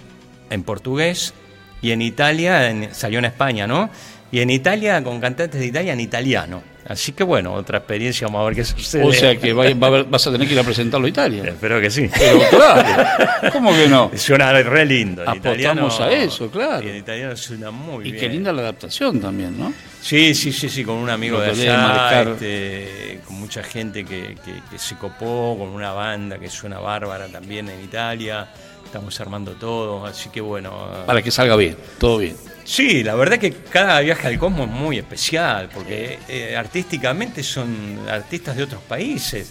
en 0.51 0.63
portugués, 0.63 1.33
y 1.81 1.91
en 1.91 2.03
Italia, 2.03 2.91
salió 2.93 3.19
en 3.19 3.25
España, 3.25 3.67
¿no? 3.67 3.89
Y 4.31 4.41
en 4.41 4.51
Italia, 4.51 5.03
con 5.03 5.21
cantantes 5.21 5.59
de 5.59 5.67
Italia 5.67 5.93
en 5.95 6.01
italiano. 6.01 6.63
Así 6.93 7.13
que 7.13 7.25
bueno, 7.25 7.55
otra 7.55 7.79
experiencia, 7.79 8.27
vamos 8.27 8.43
a 8.43 8.45
ver 8.47 8.55
qué 8.55 8.65
sucede. 8.65 9.03
O 9.05 9.13
sea 9.13 9.35
que 9.37 9.53
va- 9.53 9.65
va 9.75 9.87
a 9.87 9.91
haber- 9.91 10.05
vas 10.05 10.27
a 10.27 10.31
tener 10.33 10.47
que 10.47 10.55
ir 10.55 10.61
a 10.61 10.63
presentarlo 10.63 11.07
a 11.07 11.09
Italia. 11.09 11.43
Espero 11.45 11.81
que 11.81 11.91
sí. 11.91 12.09
Pero 12.19 12.39
claro, 12.51 13.51
¿cómo 13.53 13.73
que 13.73 13.89
no? 13.89 14.11
Suena 14.17 14.53
re 14.53 14.85
lindo. 14.85 15.23
El 15.23 15.29
Apostamos 15.29 15.59
italiano, 15.59 15.89
a 16.05 16.13
eso, 16.13 16.51
claro. 16.51 16.87
y 16.87 16.91
El 16.91 16.97
italiano 16.97 17.37
suena 17.37 17.71
muy 17.71 18.07
Y 18.09 18.13
bien. 18.13 18.21
qué 18.25 18.29
linda 18.29 18.53
la 18.53 18.63
adaptación 18.63 19.21
también, 19.21 19.59
¿no? 19.59 19.73
Sí, 20.01 20.35
sí, 20.35 20.53
sí, 20.53 20.69
sí, 20.69 20.85
con 20.85 20.97
un 20.97 21.09
amigo 21.11 21.39
Lo 21.39 21.45
de 21.45 21.51
allá, 21.51 22.23
este, 22.33 23.21
con 23.27 23.37
mucha 23.41 23.63
gente 23.63 24.05
que, 24.05 24.37
que- 24.45 24.63
que 24.71 24.79
se 24.79 24.97
copó, 24.97 25.57
con 25.59 25.69
una 25.69 25.93
banda 25.93 26.39
que 26.39 26.51
suena 26.51 26.79
bárbara 26.79 27.29
también 27.29 27.69
en 27.69 27.83
Italia. 27.83 28.49
Estamos 28.85 29.19
armando 29.21 29.53
todo, 29.53 30.05
así 30.05 30.29
que 30.29 30.41
bueno. 30.43 30.73
Para 31.07 31.23
que 31.23 31.31
salga 31.31 31.57
bien, 31.57 31.77
todo 31.99 32.19
bien. 32.19 32.37
Sí, 32.65 33.03
la 33.03 33.15
verdad 33.15 33.39
que 33.39 33.53
cada 33.53 34.01
viaje 34.01 34.29
al 34.29 34.39
cosmos 34.39 34.69
es 34.69 34.75
muy 34.75 34.99
especial, 34.99 35.69
porque 35.73 36.19
eh, 36.29 36.57
artísticamente 36.57 37.43
son 37.43 37.99
artistas 38.09 38.57
de 38.57 38.63
otros 38.63 38.83
países. 38.83 39.51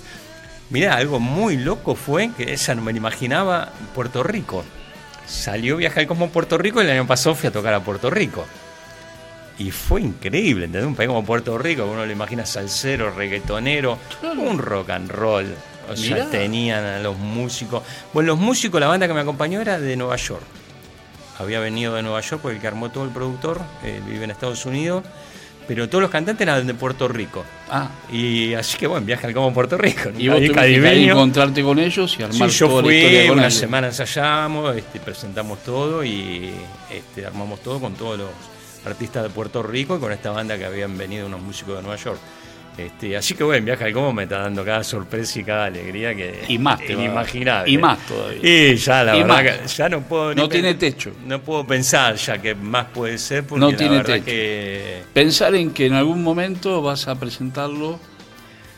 Mirá, 0.70 0.96
algo 0.96 1.20
muy 1.20 1.58
loco 1.58 1.96
fue 1.96 2.32
que 2.38 2.54
esa 2.54 2.74
no 2.76 2.82
me 2.82 2.94
lo 2.94 2.98
imaginaba 2.98 3.74
Puerto 3.94 4.24
Rico. 4.24 4.64
Salió 5.28 5.78
Viaje 5.78 6.00
al 6.00 6.08
Cosmos 6.08 6.32
Puerto 6.32 6.58
Rico 6.58 6.82
y 6.82 6.86
el 6.86 6.92
año 6.92 7.08
pasado 7.08 7.36
fui 7.36 7.48
a 7.48 7.52
tocar 7.52 7.74
a 7.74 7.82
Puerto 7.82 8.10
Rico. 8.10 8.46
Y 9.58 9.70
fue 9.72 10.02
increíble, 10.02 10.66
¿entendés? 10.66 10.88
Un 10.88 10.96
país 10.96 11.08
como 11.08 11.26
Puerto 11.26 11.58
Rico, 11.58 11.84
que 11.84 11.90
uno 11.90 12.06
lo 12.06 12.12
imagina 12.12 12.46
salsero, 12.46 13.12
reggaetonero, 13.12 14.00
un 14.38 14.58
rock 14.58 14.90
and 14.92 15.12
roll. 15.12 15.54
O 15.90 15.96
sea, 15.96 16.16
Mirá. 16.16 16.30
tenían 16.30 16.84
a 16.84 17.00
los 17.00 17.18
músicos. 17.18 17.84
Bueno, 18.14 18.28
los 18.28 18.40
músicos, 18.40 18.80
la 18.80 18.88
banda 18.88 19.08
que 19.08 19.14
me 19.14 19.20
acompañó 19.20 19.60
era 19.62 19.78
de 19.78 19.96
Nueva 19.98 20.16
York. 20.16 20.44
Había 21.42 21.60
venido 21.60 21.94
de 21.96 22.02
Nueva 22.04 22.22
York 22.22 22.42
porque 22.42 22.56
el 22.56 22.62
que 22.62 22.68
armó 22.68 22.90
todo 22.90 23.04
el 23.04 23.10
productor, 23.12 23.62
eh, 23.84 24.02
vive 24.06 24.24
en 24.24 24.32
Estados 24.32 24.66
Unidos, 24.66 25.04
pero 25.68 25.88
todos 25.88 26.02
los 26.02 26.12
cantantes 26.12 26.42
eran 26.42 26.66
de 26.68 26.74
Puerto 26.74 27.08
Rico. 27.08 27.46
Ah, 27.70 27.90
Y 28.12 28.54
así 28.56 28.78
que 28.78 28.88
bueno, 28.88 29.06
viaje 29.06 29.28
al 29.28 29.34
como 29.34 29.54
Puerto 29.54 29.78
Rico. 29.78 30.10
y 30.18 30.28
vos 30.28 30.38
tuviste 30.38 30.54
que 30.82 30.88
a 30.88 30.94
encontrarte 31.12 31.64
con 31.64 31.80
ellos 31.80 32.14
y 32.14 32.18
Sí, 32.18 32.24
armar 32.24 32.50
yo 32.50 32.68
toda 32.68 32.82
la 32.82 32.94
historia 32.94 33.20
fui, 33.20 33.28
con 33.30 33.38
una 33.38 33.48
ellos. 33.48 33.60
semana 33.60 33.88
ensayamos, 33.88 34.76
este, 34.76 35.00
presentamos 35.00 35.60
todo 35.64 36.04
y 36.04 36.52
este, 36.92 37.26
armamos 37.26 37.60
todo 37.62 37.80
con 37.80 37.94
todos 37.94 38.18
los 38.18 38.30
artistas 38.86 39.24
de 39.24 39.30
Puerto 39.30 39.62
Rico 39.64 39.96
y 39.96 40.00
con 40.00 40.12
esta 40.12 40.32
banda 40.32 40.58
que 40.58 40.66
habían 40.66 40.98
venido 40.98 41.28
unos 41.28 41.42
músicos 41.42 41.76
de 41.78 41.82
Nueva 41.84 41.98
York. 41.98 42.20
Este, 42.78 43.18
así 43.18 43.36
que 43.36 43.44
bueno, 43.44 43.66
Viaje 43.66 43.84
al 43.84 43.94
Como 43.94 44.14
me 44.14 44.24
está 44.24 44.40
dando 44.40 44.64
cada 44.64 44.84
sorpresa 44.84 45.40
y 45.40 45.44
cada 45.44 45.66
alegría 45.66 46.16
que 46.16 46.46
Y 46.48 46.58
más 46.58 46.80
te 46.80 46.94
inimaginable. 46.94 47.72
Y 47.72 47.78
más 47.78 48.00
todavía. 48.08 48.40
Y 48.42 48.76
ya 48.78 49.04
la 49.04 49.18
Y 49.18 49.24
verdad 49.24 49.62
que 49.64 49.68
ya 49.68 49.90
no 49.90 50.02
puedo 50.02 50.34
No 50.34 50.48
tiene 50.50 50.74
techo. 50.76 51.12
No 51.26 51.42
puedo 51.42 51.68
pensar 51.68 52.16
ya 52.16 52.42
que 52.42 52.56
más 52.56 52.86
puede 52.88 53.18
ser 53.18 53.44
porque 53.46 53.60
No 53.60 53.72
la 53.72 53.78
tiene 53.78 53.98
verdad 53.98 54.14
techo. 54.14 54.26
que 54.26 55.04
Pensar 55.14 55.54
en 55.56 55.72
que 55.74 55.86
en 55.86 55.94
algún 55.94 56.24
momento 56.24 56.82
vas 56.82 57.08
a 57.10 57.20
presentarlo 57.20 58.00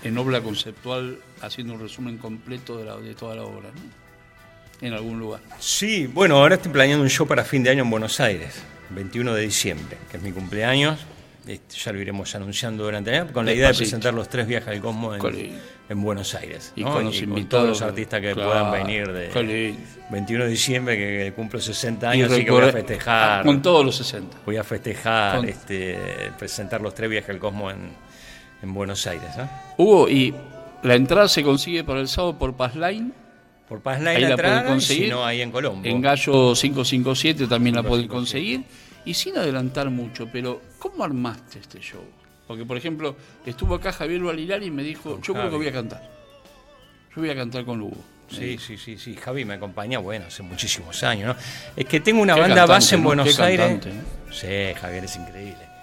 en 0.03 0.17
obra 0.17 0.41
conceptual, 0.41 1.19
haciendo 1.41 1.73
un 1.75 1.79
resumen 1.79 2.17
completo 2.17 2.77
de, 2.77 2.85
la- 2.85 2.97
de 2.97 3.13
toda 3.15 3.35
la 3.35 3.43
obra, 3.43 3.69
¿no? 3.73 4.03
En 4.85 4.91
algún 4.93 5.17
lugar. 5.19 5.39
Sí, 5.59 6.07
bueno, 6.07 6.35
ahora 6.37 6.55
estoy 6.55 6.71
planeando 6.73 7.03
un 7.03 7.09
show 7.09 7.25
para 7.25 7.45
fin 7.45 7.63
de 7.63 7.69
año 7.69 7.83
en 7.83 7.89
Buenos 7.89 8.19
Aires, 8.19 8.61
21 8.89 9.33
de 9.33 9.43
diciembre, 9.43 9.97
que 10.11 10.17
es 10.17 10.23
mi 10.23 10.33
cumpleaños. 10.33 10.99
Este, 11.45 11.75
ya 11.77 11.91
lo 11.91 11.99
iremos 11.99 12.33
anunciando 12.35 12.85
durante 12.85 13.09
el 13.09 13.21
año, 13.21 13.33
con 13.33 13.45
la 13.45 13.53
idea 13.53 13.67
de 13.69 13.73
presentar 13.73 14.13
los 14.13 14.29
tres 14.29 14.47
viajes 14.47 14.69
al 14.69 14.79
Cosmos 14.79 15.19
en, 15.89 16.01
Buenos 16.01 16.33
Aires. 16.35 16.71
Y 16.75 16.83
¿no? 16.83 16.93
con 16.93 17.03
los 17.05 17.49
todos 17.49 17.67
los 17.67 17.81
artistas 17.81 18.21
que 18.21 18.31
Claro, 18.33 18.49
puedan 18.49 18.71
venir 18.71 19.11
de 19.11 19.29
qué 19.29 19.43
lindo. 19.43 19.79
21 20.09 20.43
de 20.45 20.49
diciembre, 20.49 20.95
que, 20.97 21.25
que 21.25 21.33
cumplo 21.33 21.59
60 21.59 22.07
Y 22.15 22.21
años, 22.21 22.31
así 22.31 22.45
que 22.45 22.51
voy 22.51 22.63
a 22.63 22.71
festejar. 22.71 23.45
Con 23.45 23.61
todos 23.61 23.85
los 23.85 23.95
60. 23.97 24.37
Voy 24.45 24.55
a 24.57 24.63
festejar, 24.63 25.37
Con- 25.37 25.49
este, 25.49 25.97
presentar 26.39 26.79
los 26.81 26.95
tres 26.95 27.09
viajes 27.09 27.29
al 27.29 27.39
Cosmos 27.39 27.73
en, 27.73 27.89
en 28.61 28.73
Buenos 28.73 29.05
Aires. 29.05 29.29
¿eh? 29.37 29.45
Hugo, 29.77 30.07
y 30.07 30.33
la 30.83 30.95
entrada 30.95 31.27
se 31.27 31.43
consigue 31.43 31.83
para 31.83 31.99
el 31.99 32.07
sábado 32.07 32.37
por 32.37 32.55
Passline, 32.55 33.11
Por 33.67 33.81
Paz 33.81 33.99
Line 33.99 34.09
Ahí 34.11 34.21
la 34.21 34.29
entrada, 34.31 34.61
pueden 34.61 34.73
conseguir. 34.75 35.03
y 35.03 35.05
si 35.07 35.11
no, 35.11 35.25
ahí 35.25 35.41
en 35.41 35.51
Colombo. 35.51 35.87
en 35.87 36.01
Gallo 36.01 36.53
557 36.53 37.47
también 37.47 37.75
la 37.75 37.83
pueden 37.83 38.07
557. 38.07 38.09
conseguir. 38.09 38.63
Y 39.05 39.13
sin 39.13 39.37
adelantar 39.37 39.89
mucho, 39.89 40.27
pero 40.31 40.61
¿cómo 40.79 41.03
armaste 41.03 41.59
este 41.59 41.79
show? 41.79 42.03
Porque, 42.47 42.65
por 42.65 42.77
ejemplo, 42.77 43.15
estuvo 43.45 43.75
acá 43.75 43.91
Javier 43.91 44.21
Valilari 44.21 44.67
y 44.67 44.71
me 44.71 44.83
dijo, 44.83 45.19
yo 45.21 45.33
creo 45.33 45.49
que 45.49 45.55
voy 45.55 45.67
a 45.67 45.71
cantar. 45.73 46.09
Yo 47.15 47.21
voy 47.21 47.29
a 47.29 47.35
cantar 47.35 47.65
con 47.65 47.81
Hugo. 47.81 47.97
Sí, 48.29 48.57
sí, 48.57 48.77
sí, 48.77 48.97
sí. 48.97 49.15
Javi 49.15 49.45
me 49.45 49.53
acompaña, 49.55 49.99
bueno, 49.99 50.25
hace 50.27 50.41
muchísimos 50.41 51.03
años, 51.03 51.35
¿no? 51.35 51.43
Es 51.75 51.85
que 51.85 51.99
tengo 51.99 52.21
una 52.21 52.33
Qué 52.33 52.41
banda 52.41 52.55
cantante, 52.55 52.73
base 52.73 52.95
en 52.95 53.01
¿no? 53.01 53.07
Buenos 53.07 53.35
Qué 53.35 53.43
Aires. 53.43 53.67
cantante, 53.67 53.93
¿no? 53.93 54.33
Sí, 54.33 54.79
Javier 54.81 55.03
es 55.03 55.15
increíble. 55.15 55.73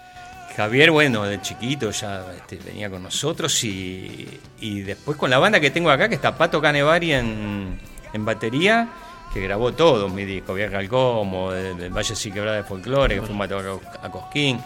Javier, 0.56 0.90
bueno, 0.90 1.24
de 1.24 1.40
chiquito 1.40 1.90
ya 1.92 2.26
este, 2.36 2.56
venía 2.56 2.90
con 2.90 3.02
nosotros 3.02 3.62
y, 3.64 4.26
y 4.60 4.80
después 4.80 5.16
con 5.16 5.30
la 5.30 5.38
banda 5.38 5.60
que 5.60 5.70
tengo 5.70 5.90
acá, 5.90 6.08
que 6.08 6.16
está 6.16 6.36
Pato 6.36 6.60
Canevari 6.60 7.12
en, 7.12 7.78
en 8.12 8.24
batería, 8.24 8.88
que 9.32 9.40
grabó 9.40 9.72
todo 9.72 10.08
mi 10.08 10.24
disco, 10.24 10.54
Viaje 10.54 10.76
al 10.76 10.88
Como, 10.88 11.48
Valle 11.48 12.14
Quebrada 12.32 12.56
de 12.56 12.64
Folclore, 12.64 13.16
que 13.16 13.22
fuimos 13.22 13.48
a 13.50 14.06
a 14.06 14.10
Cosquín, 14.10 14.60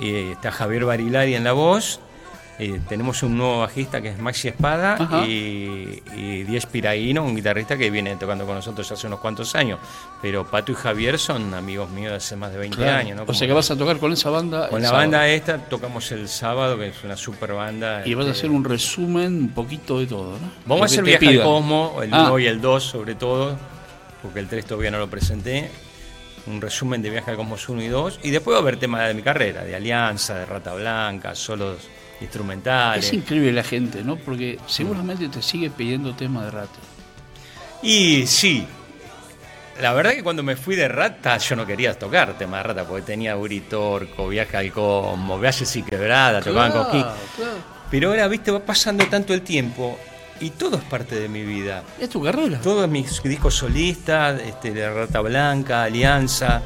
está 0.00 0.50
Javier 0.52 0.84
Barilari 0.84 1.34
en 1.34 1.44
la 1.44 1.52
voz, 1.52 2.00
tenemos 2.88 3.20
un 3.24 3.36
nuevo 3.36 3.60
bajista 3.60 4.00
que 4.00 4.10
es 4.10 4.18
Maxi 4.18 4.46
Espada 4.46 4.94
Ajá. 4.94 5.26
y, 5.26 6.02
y 6.14 6.44
Diez 6.44 6.66
Piraíno, 6.66 7.24
un 7.24 7.34
guitarrista 7.34 7.76
que 7.76 7.90
viene 7.90 8.14
tocando 8.14 8.46
con 8.46 8.54
nosotros 8.54 8.90
hace 8.92 9.08
unos 9.08 9.18
cuantos 9.18 9.56
años. 9.56 9.80
Pero 10.22 10.46
Pato 10.48 10.70
y 10.70 10.76
Javier 10.76 11.18
son 11.18 11.52
amigos 11.52 11.90
míos 11.90 12.10
de 12.12 12.16
hace 12.18 12.36
más 12.36 12.52
de 12.52 12.58
20 12.58 12.76
Claro. 12.76 12.96
años. 12.98 13.16
¿no? 13.16 13.24
O 13.26 13.34
sea 13.34 13.48
que 13.48 13.52
vas 13.52 13.68
a 13.72 13.76
tocar 13.76 13.98
con 13.98 14.12
esa 14.12 14.30
banda. 14.30 14.68
con 14.68 14.80
la 14.80 14.86
sábado. 14.88 15.02
banda 15.02 15.28
esta 15.28 15.58
tocamos 15.58 16.12
el 16.12 16.28
sábado, 16.28 16.78
que 16.78 16.88
es 16.88 17.02
una 17.02 17.16
super 17.16 17.54
banda. 17.54 18.02
Y 18.06 18.14
vas 18.14 18.26
a 18.26 18.30
este, 18.30 18.40
hacer 18.46 18.50
un 18.52 18.62
resumen 18.62 19.34
un 19.36 19.48
poquito 19.48 19.98
de 19.98 20.06
todo, 20.06 20.32
¿no? 20.38 20.50
Vamos 20.64 20.78
Lo 20.78 20.82
a 20.82 20.86
hacer 20.86 21.02
viaje 21.02 21.26
al. 21.26 21.42
Cosmo, 21.42 21.98
el 22.04 22.14
Ah. 22.14 22.26
1 22.30 22.38
y 22.38 22.46
el 22.46 22.60
2 22.60 22.84
sobre 22.84 23.16
todo, 23.16 23.56
porque 24.24 24.40
el 24.40 24.48
3 24.48 24.64
todavía 24.64 24.90
no 24.90 24.98
lo 24.98 25.08
presenté. 25.08 25.70
Un 26.46 26.60
resumen 26.60 27.02
de 27.02 27.10
Viaje 27.10 27.30
al 27.30 27.36
Cosmos 27.36 27.68
1 27.68 27.82
y 27.82 27.88
2. 27.88 28.20
Y 28.22 28.30
después 28.30 28.54
va 28.54 28.58
a 28.58 28.62
haber 28.62 28.78
temas 28.78 29.06
de 29.06 29.12
mi 29.12 29.22
carrera, 29.22 29.64
de 29.64 29.76
Alianza, 29.76 30.34
de 30.36 30.46
Rata 30.46 30.72
Blanca, 30.74 31.34
solos 31.34 31.76
instrumentales. 32.22 33.04
Es 33.04 33.12
increíble 33.12 33.52
la 33.52 33.62
gente, 33.62 34.02
¿no? 34.02 34.16
Porque 34.16 34.58
seguramente 34.66 35.28
te 35.28 35.42
sigue 35.42 35.68
pidiendo 35.68 36.14
temas 36.14 36.46
de 36.46 36.50
rata. 36.52 36.78
Y 37.82 38.26
sí, 38.26 38.66
la 39.78 39.92
verdad 39.92 40.12
que 40.12 40.22
cuando 40.22 40.42
me 40.42 40.56
fui 40.56 40.74
de 40.74 40.88
Rata 40.88 41.36
yo 41.36 41.54
no 41.54 41.66
quería 41.66 41.98
tocar 41.98 42.38
temas 42.38 42.62
de 42.62 42.68
Rata, 42.68 42.88
porque 42.88 43.02
tenía 43.02 43.36
Uritorco, 43.36 44.28
Viaje 44.28 44.56
al 44.56 44.72
Cosmo, 44.72 45.38
Viajes 45.38 45.76
y 45.76 45.82
Quebrada, 45.82 46.40
tocaban 46.40 46.72
con 46.72 46.90
King. 46.90 47.04
claro. 47.36 47.74
Pero 47.90 48.08
ahora, 48.08 48.26
viste, 48.26 48.50
va 48.50 48.60
pasando 48.60 49.06
tanto 49.06 49.34
el 49.34 49.42
tiempo 49.42 49.98
y 50.46 50.50
todo 50.50 50.76
es 50.76 50.82
parte 50.84 51.14
de 51.18 51.28
mi 51.28 51.42
vida. 51.42 51.82
Es 51.98 52.08
tu 52.10 52.22
carrera. 52.22 52.60
Todos 52.60 52.88
mis 52.88 53.22
discos 53.22 53.54
solistas, 53.54 54.40
este, 54.42 54.72
de 54.72 54.88
Rata 54.92 55.20
Blanca, 55.20 55.84
Alianza, 55.84 56.62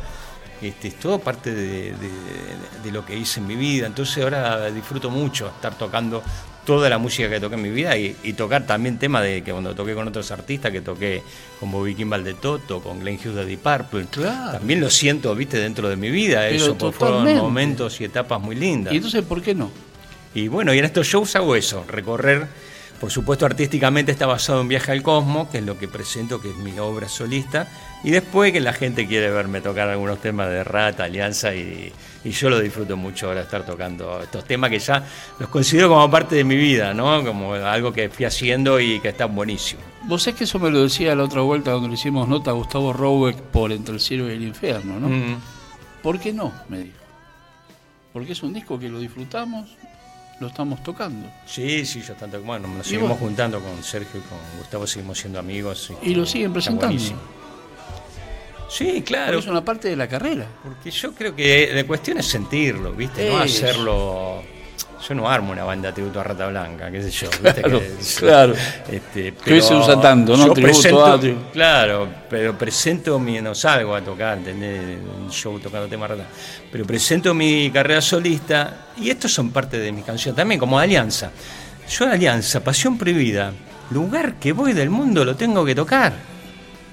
este, 0.61 0.89
es 0.89 0.95
todo 0.99 1.19
parte 1.21 1.55
de, 1.55 1.93
de- 1.93 2.83
de 2.83 2.91
lo 2.93 3.05
que 3.07 3.17
hice 3.17 3.41
en 3.41 3.47
mi 3.47 3.57
vida. 3.57 3.87
Entonces 3.87 4.23
ahora 4.25 4.71
disfruto 4.71 5.11
mucho 5.11 5.47
estar 5.49 5.77
tocando 5.79 6.23
toda 6.67 6.91
la 6.91 6.99
música 6.99 7.31
que 7.31 7.41
toqué 7.41 7.55
en 7.55 7.63
mi 7.63 7.71
vida 7.71 7.97
y, 7.97 8.15
y 8.23 8.35
tocar 8.35 8.67
también 8.67 8.99
temas 8.99 9.23
de 9.23 9.43
que 9.43 9.53
cuando 9.53 9.75
toqué 9.75 9.95
con 9.95 10.07
otros 10.07 10.31
artistas, 10.31 10.71
que 10.71 10.83
toqué 10.83 11.23
con 11.59 11.71
Bobby 11.73 11.95
Kimball 11.95 12.23
de 12.25 12.35
Toto, 12.35 12.81
con 12.83 13.01
Glenn 13.01 13.17
Hughes 13.17 13.37
de 13.37 13.47
Deep 13.47 13.61
Purple. 13.61 14.07
Claro. 14.11 14.59
También 14.59 14.81
lo 14.81 14.91
siento, 14.91 15.35
viste, 15.35 15.59
dentro 15.59 15.89
de 15.89 15.97
mi 15.97 16.11
vida, 16.11 16.41
Pero 16.43 16.57
eso, 16.57 16.77
porque 16.77 16.99
fueron 16.99 17.25
momentos 17.39 17.99
y 18.01 18.05
etapas 18.05 18.39
muy 18.41 18.55
lindas. 18.55 18.93
Y 18.93 18.97
entonces, 18.97 19.25
¿por 19.25 19.41
qué 19.41 19.55
no? 19.55 19.71
Y 20.35 20.49
bueno, 20.49 20.75
y 20.75 20.79
en 20.79 20.85
estos 20.85 21.07
shows 21.07 21.35
hago 21.37 21.57
eso, 21.57 21.85
recorrer, 21.89 22.47
por 23.01 23.11
supuesto 23.11 23.47
artísticamente 23.47 24.13
está 24.13 24.27
basado 24.27 24.61
en 24.61 24.69
Viaje 24.69 24.93
al 24.93 25.03
Cosmos, 25.03 25.49
que 25.49 25.59
es 25.59 25.65
lo 25.65 25.79
que 25.79 25.89
presento, 25.89 26.41
que 26.41 26.51
es 26.51 26.57
mi 26.57 26.79
obra 26.79 27.09
solista, 27.09 27.69
y 28.03 28.11
después 28.11 28.53
que 28.53 28.61
la 28.61 28.73
gente 28.73 29.07
quiere 29.07 29.31
verme 29.31 29.61
tocar 29.61 29.89
algunos 29.89 30.21
temas 30.21 30.49
de 30.49 30.65
Rata, 30.65 31.05
Alianza, 31.05 31.55
y, 31.55 31.93
y 32.25 32.31
yo 32.31 32.51
lo 32.51 32.59
disfruto 32.61 32.97
mucho 32.97 33.29
ahora 33.29 33.43
estar 33.43 33.65
tocando 33.65 34.21
estos 34.23 34.45
temas 34.45 34.71
que 34.71 34.79
ya 34.79 35.05
los 35.39 35.49
considero 35.49 35.89
como 35.89 36.11
parte 36.11 36.35
de 36.35 36.45
mi 36.45 36.57
vida, 36.57 36.93
¿no? 36.93 37.25
Como 37.25 37.55
algo 37.55 37.93
que 37.93 38.09
fui 38.09 38.25
haciendo 38.25 38.81
y 38.81 39.01
que 39.01 39.09
está 39.09 39.27
buenísimo. 39.27 39.81
Vos 40.05 40.23
sabés 40.23 40.39
que 40.39 40.45
eso 40.45 40.59
me 40.59 40.71
lo 40.71 40.83
decía 40.83 41.15
la 41.15 41.25
otra 41.25 41.43
vuelta 41.43 41.71
cuando 41.71 41.89
le 41.89 41.95
hicimos 41.95 42.29
nota 42.29 42.51
a 42.51 42.55
Gustavo 42.55 42.93
Roweck 42.93 43.37
por 43.37 43.73
Entre 43.73 43.95
el 43.95 44.01
cielo 44.01 44.29
y 44.29 44.35
el 44.35 44.43
infierno, 44.43 44.99
¿no? 44.99 45.09
Mm. 45.09 45.41
¿Por 46.03 46.19
qué 46.19 46.33
no? 46.33 46.53
Me 46.69 46.79
dijo. 46.79 46.99
Porque 48.13 48.33
es 48.33 48.43
un 48.43 48.53
disco 48.53 48.79
que 48.79 48.89
lo 48.89 48.99
disfrutamos, 48.99 49.77
lo 50.41 50.47
estamos 50.49 50.83
tocando. 50.83 51.29
Sí, 51.47 51.85
sí, 51.85 52.01
yo 52.03 52.15
tanto 52.15 52.41
bueno, 52.43 52.69
nos 52.69 52.87
seguimos 52.87 53.11
vos- 53.11 53.19
juntando 53.19 53.61
con 53.61 53.83
Sergio 53.83 54.21
y 54.21 54.23
con 54.23 54.39
Gustavo, 54.59 54.87
seguimos 54.87 55.19
siendo 55.19 55.39
amigos. 55.39 55.93
Y 56.03 56.15
lo 56.15 56.25
siguen 56.27 56.53
presentando. 56.53 56.87
buenísimo. 56.89 57.21
Sí, 58.71 59.03
claro. 59.03 59.39
es 59.39 59.47
una 59.47 59.65
parte 59.65 59.89
de 59.89 59.97
la 59.97 60.07
carrera. 60.09 60.47
Porque 60.63 60.91
yo 60.91 61.15
creo 61.15 61.35
que 61.35 61.71
la 61.75 61.85
cuestión 61.85 62.19
es 62.19 62.27
sentirlo, 62.27 62.93
¿viste? 62.93 63.31
No 63.31 63.39
hacerlo. 63.39 64.43
Yo 65.09 65.15
no 65.15 65.29
armo 65.29 65.53
una 65.53 65.65
banda 65.65 65.91
tributo 65.93 66.21
a 66.21 66.23
Rata 66.25 66.47
Blanca, 66.49 66.91
qué 66.91 67.03
sé 67.03 67.11
yo. 67.11 67.29
¿viste? 67.43 67.63
Claro, 67.63 67.81
Que- 67.81 67.93
claro. 68.19 68.55
Este, 68.91 69.33
Que 69.35 69.55
hoy 69.55 69.63
se 69.63 69.75
usa 69.75 69.99
tanto, 70.01 70.37
¿no? 70.37 70.49
yo 70.49 70.53
Tributo 70.53 70.73
presento- 70.79 71.07
a 71.07 71.19
tri- 71.21 71.37
Claro, 71.53 72.09
pero 72.29 72.59
presento 72.59 73.19
mi. 73.19 73.41
No 73.41 73.55
salgo 73.55 73.95
a 73.95 74.03
tocar, 74.03 74.37
¿entendés? 74.39 74.99
Un 75.19 75.31
show 75.31 75.59
tocando 75.59 75.87
temas 75.89 76.11
Rata. 76.11 76.25
Pero 76.71 76.85
presento 76.85 77.33
mi 77.33 77.71
carrera 77.71 78.01
solista 78.03 78.89
y 79.01 79.09
estos 79.09 79.33
son 79.33 79.51
parte 79.51 79.79
de 79.79 79.91
mi 79.93 80.03
canción 80.03 80.35
también, 80.35 80.59
como 80.61 80.79
de 80.79 80.85
Alianza. 80.85 81.31
Yo 81.89 82.05
de 82.07 82.13
Alianza, 82.13 82.61
Pasión 82.63 82.99
Prohibida, 82.99 83.51
lugar 83.91 84.35
que 84.35 84.53
voy 84.53 84.75
del 84.75 84.91
mundo 84.91 85.25
lo 85.25 85.35
tengo 85.37 85.65
que 85.65 85.75
tocar. 85.75 86.13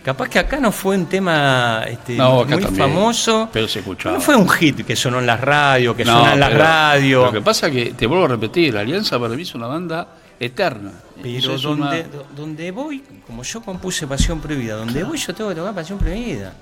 Capaz 0.05 0.29
que 0.29 0.37
acá 0.37 0.59
no 0.59 0.71
fue 0.71 0.95
un 0.95 1.07
tema 1.07 1.83
este, 1.87 2.13
No, 2.15 2.45
muy 2.45 2.47
también, 2.47 2.75
famoso. 2.75 3.49
pero 3.51 3.67
se 3.67 3.79
escuchaba. 3.79 4.15
No 4.15 4.21
fue 4.21 4.35
un 4.35 4.47
hit 4.47 4.85
que 4.85 4.95
sonó 4.95 5.17
en 5.17 5.25
las 5.25 5.41
radios, 5.41 5.95
que 5.95 6.05
No, 6.05 6.13
suena 6.19 6.33
en 6.35 6.39
las 6.39 6.53
radios. 6.53 7.25
Lo 7.25 7.31
que 7.31 7.41
pasa 7.41 7.71
que, 7.71 7.85
te 7.93 8.05
vuelvo 8.05 8.25
a 8.25 8.27
repetir, 8.27 8.71
la 8.75 8.81
Alianza 8.81 9.17
para 9.19 9.33
mí 9.33 9.41
es 9.41 9.55
una 9.55 9.65
banda 9.65 10.07
eterna. 10.39 10.91
Pero 11.23 11.55
Es 11.55 11.61
donde, 11.63 11.81
una- 12.01 12.23
donde 12.35 12.69
voy, 12.69 13.03
como 13.25 13.41
yo 13.41 13.61
compuse 13.61 14.05
Pasión 14.05 14.39
Prohibida, 14.41 14.75
donde 14.75 15.03
voy 15.03 15.17
yo 15.17 15.33
tengo 15.33 15.49
que 15.49 15.55
tocar 15.55 15.73
Pasión 15.73 15.97
Prohibida. 15.97 16.53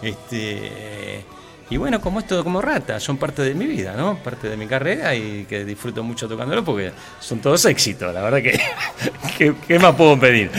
Este, 0.00 1.24
y 1.70 1.76
bueno, 1.78 2.00
como 2.00 2.20
esto, 2.20 2.44
como 2.44 2.62
rata, 2.62 3.00
son 3.00 3.16
parte 3.16 3.42
de 3.42 3.54
mi 3.54 3.66
vida, 3.66 3.94
¿no? 3.96 4.16
Parte 4.22 4.48
de 4.48 4.56
mi 4.56 4.66
carrera 4.68 5.14
y 5.14 5.44
que 5.48 5.64
disfruto 5.64 6.04
mucho 6.04 6.28
tocándolo 6.28 6.64
porque 6.64 6.92
son 7.18 7.40
todos 7.40 7.64
éxitos, 7.64 8.14
la 8.14 8.22
verdad 8.22 8.42
que. 8.42 8.60
¿Qué, 9.38 9.54
qué 9.66 9.78
más 9.78 9.94
puedo 9.96 10.18
pedir? 10.20 10.50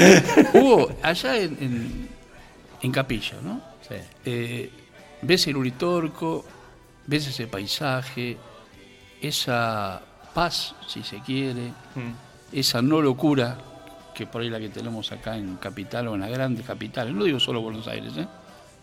Hugo, 0.54 0.92
allá 1.02 1.38
en, 1.38 1.58
en, 1.62 2.07
en 2.82 2.92
Capilla, 2.92 3.36
¿no? 3.44 3.62
Sí. 3.88 3.96
Eh, 4.26 4.72
ves 5.22 5.48
el 5.48 5.58
Uritorco, 5.58 6.46
ves 7.06 7.28
ese 7.28 7.48
paisaje, 7.48 8.38
esa 9.22 10.02
paz, 10.34 10.76
si 10.88 11.04
se 11.04 11.20
quiere, 11.22 11.72
esa 12.52 12.82
no 12.82 13.02
locura, 13.02 13.58
que 14.14 14.26
por 14.28 14.42
ahí 14.42 14.50
la 14.50 14.60
que 14.60 14.70
tenemos 14.70 15.12
acá 15.12 15.38
en 15.38 15.58
Capital 15.58 16.08
o 16.08 16.16
en 16.16 16.22
las 16.22 16.30
grandes 16.30 16.66
capitales, 16.66 17.14
no 17.14 17.24
digo 17.24 17.40
solo 17.40 17.62
Buenos 17.62 17.88
Aires, 17.88 18.14
¿eh? 18.18 18.28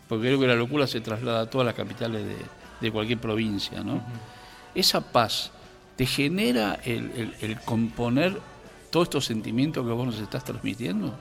porque 0.09 0.27
creo 0.27 0.41
que 0.41 0.47
la 0.47 0.55
locura 0.57 0.87
se 0.87 1.01
traslada 1.01 1.43
a 1.43 1.47
todas 1.47 1.65
las 1.67 1.75
capitales 1.75 2.25
de, 2.27 2.37
de 2.81 2.93
cualquier 2.93 3.19
provincia, 3.19 3.83
¿no? 3.83 4.03
Esa 4.75 5.01
paz 5.01 5.51
te 5.97 6.05
genera 6.07 6.79
el, 6.85 7.11
el- 7.17 7.35
el 7.41 7.61
componer 7.61 8.39
todos 8.91 9.07
estos 9.07 9.25
sentimientos 9.27 9.85
que 9.87 9.93
vos 9.93 10.07
nos 10.07 10.19
estás 10.19 10.45
transmitiendo. 10.45 11.15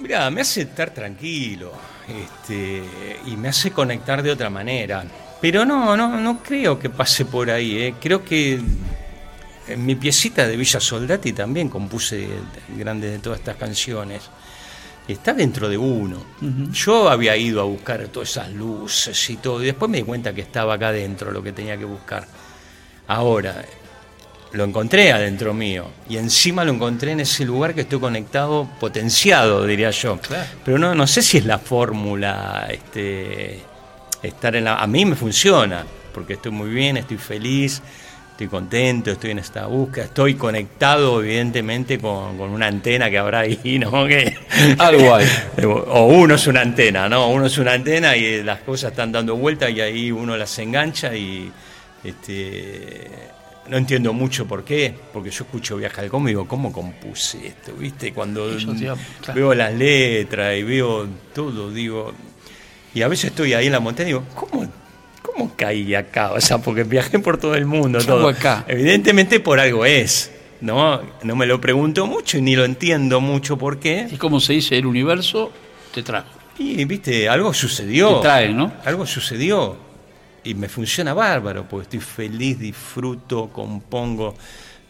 Mirá, 0.00 0.30
me 0.30 0.40
hace 0.40 0.62
estar 0.62 0.90
tranquilo 0.90 1.72
este, 2.08 2.82
y 3.26 3.36
me 3.36 3.48
hace 3.48 3.70
conectar 3.70 4.22
de 4.22 4.30
otra 4.30 4.50
manera. 4.50 5.04
Pero 5.40 5.64
no, 5.64 5.96
no, 5.96 6.20
no 6.20 6.42
creo 6.42 6.78
que 6.78 6.90
pase 6.90 7.24
por 7.24 7.50
ahí. 7.50 7.82
¿eh? 7.82 7.94
Creo 8.00 8.24
que 8.24 8.60
en 9.66 9.86
mi 9.86 9.94
piecita 9.94 10.46
de 10.46 10.56
Villa 10.56 10.80
Soldati 10.80 11.32
también 11.32 11.68
compuse 11.68 12.28
grandes 12.76 13.12
de 13.12 13.18
todas 13.18 13.38
estas 13.38 13.56
canciones. 13.56 14.22
Está 15.06 15.34
dentro 15.34 15.68
de 15.68 15.76
uno. 15.76 16.24
Yo 16.72 17.10
había 17.10 17.36
ido 17.36 17.60
a 17.60 17.64
buscar 17.64 18.08
todas 18.08 18.30
esas 18.30 18.50
luces 18.50 19.30
y 19.30 19.36
todo, 19.36 19.62
y 19.62 19.66
después 19.66 19.90
me 19.90 19.98
di 19.98 20.04
cuenta 20.04 20.34
que 20.34 20.40
estaba 20.40 20.74
acá 20.74 20.92
dentro 20.92 21.30
lo 21.30 21.42
que 21.42 21.52
tenía 21.52 21.76
que 21.76 21.84
buscar. 21.84 22.26
Ahora, 23.06 23.64
lo 24.54 24.64
encontré 24.64 25.10
adentro 25.12 25.52
mío 25.52 25.90
y 26.08 26.16
encima 26.16 26.64
lo 26.64 26.72
encontré 26.72 27.12
en 27.12 27.20
ese 27.20 27.44
lugar 27.44 27.74
que 27.74 27.82
estoy 27.82 27.98
conectado, 27.98 28.68
potenciado, 28.78 29.66
diría 29.66 29.90
yo. 29.90 30.18
Claro. 30.18 30.48
Pero 30.64 30.78
no, 30.78 30.94
no 30.94 31.06
sé 31.06 31.22
si 31.22 31.38
es 31.38 31.44
la 31.44 31.58
fórmula, 31.58 32.68
este, 32.70 33.60
estar 34.22 34.54
en 34.54 34.64
la... 34.64 34.76
A 34.76 34.86
mí 34.86 35.04
me 35.04 35.16
funciona, 35.16 35.84
porque 36.12 36.34
estoy 36.34 36.52
muy 36.52 36.70
bien, 36.70 36.96
estoy 36.96 37.16
feliz, 37.16 37.82
estoy 38.30 38.46
contento, 38.46 39.10
estoy 39.10 39.32
en 39.32 39.40
esta 39.40 39.66
búsqueda, 39.66 40.04
estoy 40.04 40.34
conectado 40.34 41.20
evidentemente 41.20 41.98
con, 41.98 42.38
con 42.38 42.50
una 42.50 42.68
antena 42.68 43.10
que 43.10 43.18
habrá 43.18 43.40
ahí, 43.40 43.78
¿no? 43.80 44.06
Que, 44.06 44.36
Algo 44.78 45.16
hay. 45.16 45.26
o 45.64 46.06
uno 46.06 46.36
es 46.36 46.46
una 46.46 46.60
antena, 46.60 47.08
¿no? 47.08 47.28
Uno 47.28 47.46
es 47.46 47.58
una 47.58 47.72
antena 47.72 48.16
y 48.16 48.44
las 48.44 48.60
cosas 48.60 48.92
están 48.92 49.10
dando 49.10 49.34
vuelta 49.34 49.68
y 49.68 49.80
ahí 49.80 50.12
uno 50.12 50.36
las 50.36 50.56
engancha 50.60 51.12
y 51.16 51.50
este 52.04 53.10
no 53.68 53.76
entiendo 53.76 54.12
mucho 54.12 54.46
por 54.46 54.64
qué, 54.64 54.94
porque 55.12 55.30
yo 55.30 55.44
escucho 55.44 55.76
Viaja 55.76 56.02
al 56.02 56.08
Cómo 56.08 56.28
y 56.28 56.32
digo, 56.32 56.46
¿cómo 56.46 56.72
compuse 56.72 57.46
esto? 57.46 57.72
¿Viste? 57.74 58.12
Cuando 58.12 58.48
claro. 58.56 58.98
veo 59.34 59.54
las 59.54 59.72
letras 59.74 60.56
y 60.56 60.62
veo 60.62 61.06
todo, 61.34 61.70
digo, 61.70 62.12
y 62.94 63.02
a 63.02 63.08
veces 63.08 63.26
estoy 63.30 63.54
ahí 63.54 63.66
en 63.66 63.72
la 63.72 63.80
montaña 63.80 64.10
y 64.10 64.12
digo, 64.12 64.24
¿cómo, 64.34 64.70
cómo 65.20 65.52
caí 65.56 65.94
acá? 65.94 66.32
O 66.32 66.40
sea, 66.40 66.58
porque 66.58 66.84
viajé 66.84 67.18
por 67.18 67.38
todo 67.38 67.54
el 67.54 67.66
mundo. 67.66 67.98
¿Qué 67.98 68.06
Todo. 68.06 68.28
acá? 68.28 68.64
Evidentemente 68.68 69.40
por 69.40 69.58
algo 69.58 69.84
es. 69.84 70.30
No, 70.60 71.02
no 71.22 71.36
me 71.36 71.46
lo 71.46 71.60
pregunto 71.60 72.06
mucho 72.06 72.38
y 72.38 72.42
ni 72.42 72.54
lo 72.56 72.64
entiendo 72.64 73.20
mucho 73.20 73.58
por 73.58 73.80
qué. 73.80 74.08
Es 74.12 74.18
como 74.18 74.40
se 74.40 74.54
dice, 74.54 74.78
el 74.78 74.86
universo 74.86 75.52
te 75.92 76.02
trajo. 76.02 76.28
Y, 76.56 76.84
viste, 76.84 77.28
algo 77.28 77.52
sucedió. 77.52 78.16
Te 78.16 78.22
trae, 78.22 78.52
¿no? 78.52 78.72
Algo 78.84 79.04
sucedió. 79.06 79.76
Y 80.44 80.54
me 80.54 80.68
funciona 80.68 81.14
bárbaro, 81.14 81.66
porque 81.68 81.84
estoy 81.84 82.00
feliz, 82.00 82.58
disfruto, 82.58 83.48
compongo. 83.48 84.34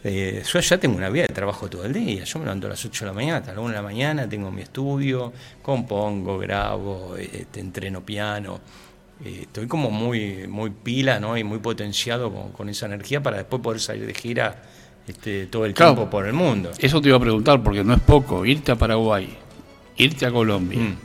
Eh, 0.07 0.43
yo 0.45 0.59
ya 0.59 0.77
tengo 0.77 0.95
una 0.95 1.09
vida 1.09 1.25
de 1.25 1.33
trabajo 1.33 1.67
todo 1.67 1.83
el 1.83 1.93
día. 1.93 2.25
Yo 2.25 2.37
me 2.37 2.45
levanto 2.45 2.67
a 2.67 2.71
las 2.71 2.85
8 2.85 3.05
de 3.05 3.09
la 3.09 3.13
mañana, 3.13 3.37
hasta 3.37 3.53
las 3.53 3.59
1 3.59 3.69
de 3.69 3.75
la 3.75 3.81
mañana, 3.81 4.29
tengo 4.29 4.51
mi 4.51 4.61
estudio, 4.61 5.33
compongo, 5.63 6.37
grabo, 6.37 7.15
eh, 7.17 7.45
te 7.49 7.59
entreno 7.59 8.05
piano. 8.05 8.59
Eh, 9.23 9.39
estoy 9.43 9.65
como 9.65 9.89
muy, 9.89 10.45
muy 10.47 10.69
pila 10.69 11.19
¿no? 11.19 11.37
y 11.37 11.43
muy 11.43 11.59
potenciado 11.59 12.31
con, 12.51 12.69
esa 12.69 12.85
energía 12.85 13.23
para 13.23 13.37
después 13.37 13.61
poder 13.63 13.79
salir 13.79 14.05
de 14.05 14.13
gira 14.13 14.61
este, 15.07 15.47
todo 15.47 15.65
el 15.65 15.73
tiempo 15.73 16.09
por 16.09 16.27
el 16.27 16.33
mundo. 16.33 16.71
Eso 16.77 17.01
te 17.01 17.07
iba 17.07 17.17
a 17.17 17.21
preguntar, 17.21 17.63
porque 17.63 17.83
no 17.83 17.95
es 17.95 18.01
poco 18.01 18.45
irte 18.45 18.73
a 18.73 18.75
Paraguay, 18.75 19.35
irte 19.97 20.25
a 20.27 20.31
Colombia, 20.31 20.81
mm. 20.81 20.97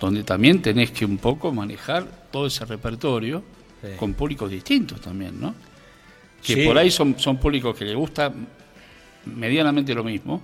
donde 0.00 0.22
también 0.22 0.62
tenés 0.62 0.92
que 0.92 1.04
un 1.04 1.18
poco 1.18 1.52
manejar 1.52 2.06
todo 2.30 2.46
ese 2.46 2.64
repertorio 2.64 3.42
con 3.98 4.14
públicos 4.14 4.50
distintos 4.50 5.00
también, 5.00 5.40
¿no? 5.40 5.54
Que 6.42 6.64
por 6.64 6.78
ahí 6.78 6.90
son, 6.90 7.18
son 7.18 7.38
públicos 7.38 7.76
que 7.76 7.84
les 7.84 7.96
gusta 7.96 8.32
medianamente 9.24 9.94
lo 9.94 10.04
mismo, 10.04 10.40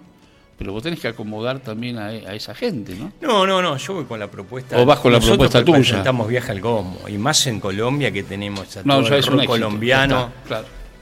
pero 0.59 0.73
vos 0.73 0.83
tenés 0.83 1.01
que 1.01 1.09
acomodar 1.09 1.61
también 1.61 1.99
a, 1.99 2.12
esa 2.35 2.55
gente, 2.55 2.95
¿no? 2.95 3.12
No, 3.21 3.47
no, 3.47 3.62
no, 3.62 3.77
yo 3.77 3.95
voy 3.95 4.05
con 4.05 4.18
la 4.18 4.31
propuesta. 4.31 4.81
O 4.81 4.87
vas 4.87 4.99
con 4.99 5.12
la 5.12 5.21
propuesta 5.21 5.64
tuya. 5.64 5.99
Estamos 5.99 6.29
viaje 6.29 6.53
al 6.53 6.61
Cosmo, 6.61 7.01
y 7.09 7.18
más 7.18 7.47
en 7.47 7.61
Colombia 7.61 8.11
que 8.12 8.23
tenemos 8.23 8.77
a 8.77 8.83
todo 8.83 9.16
el 9.16 9.23
rock 9.23 9.45
colombiano 9.47 10.31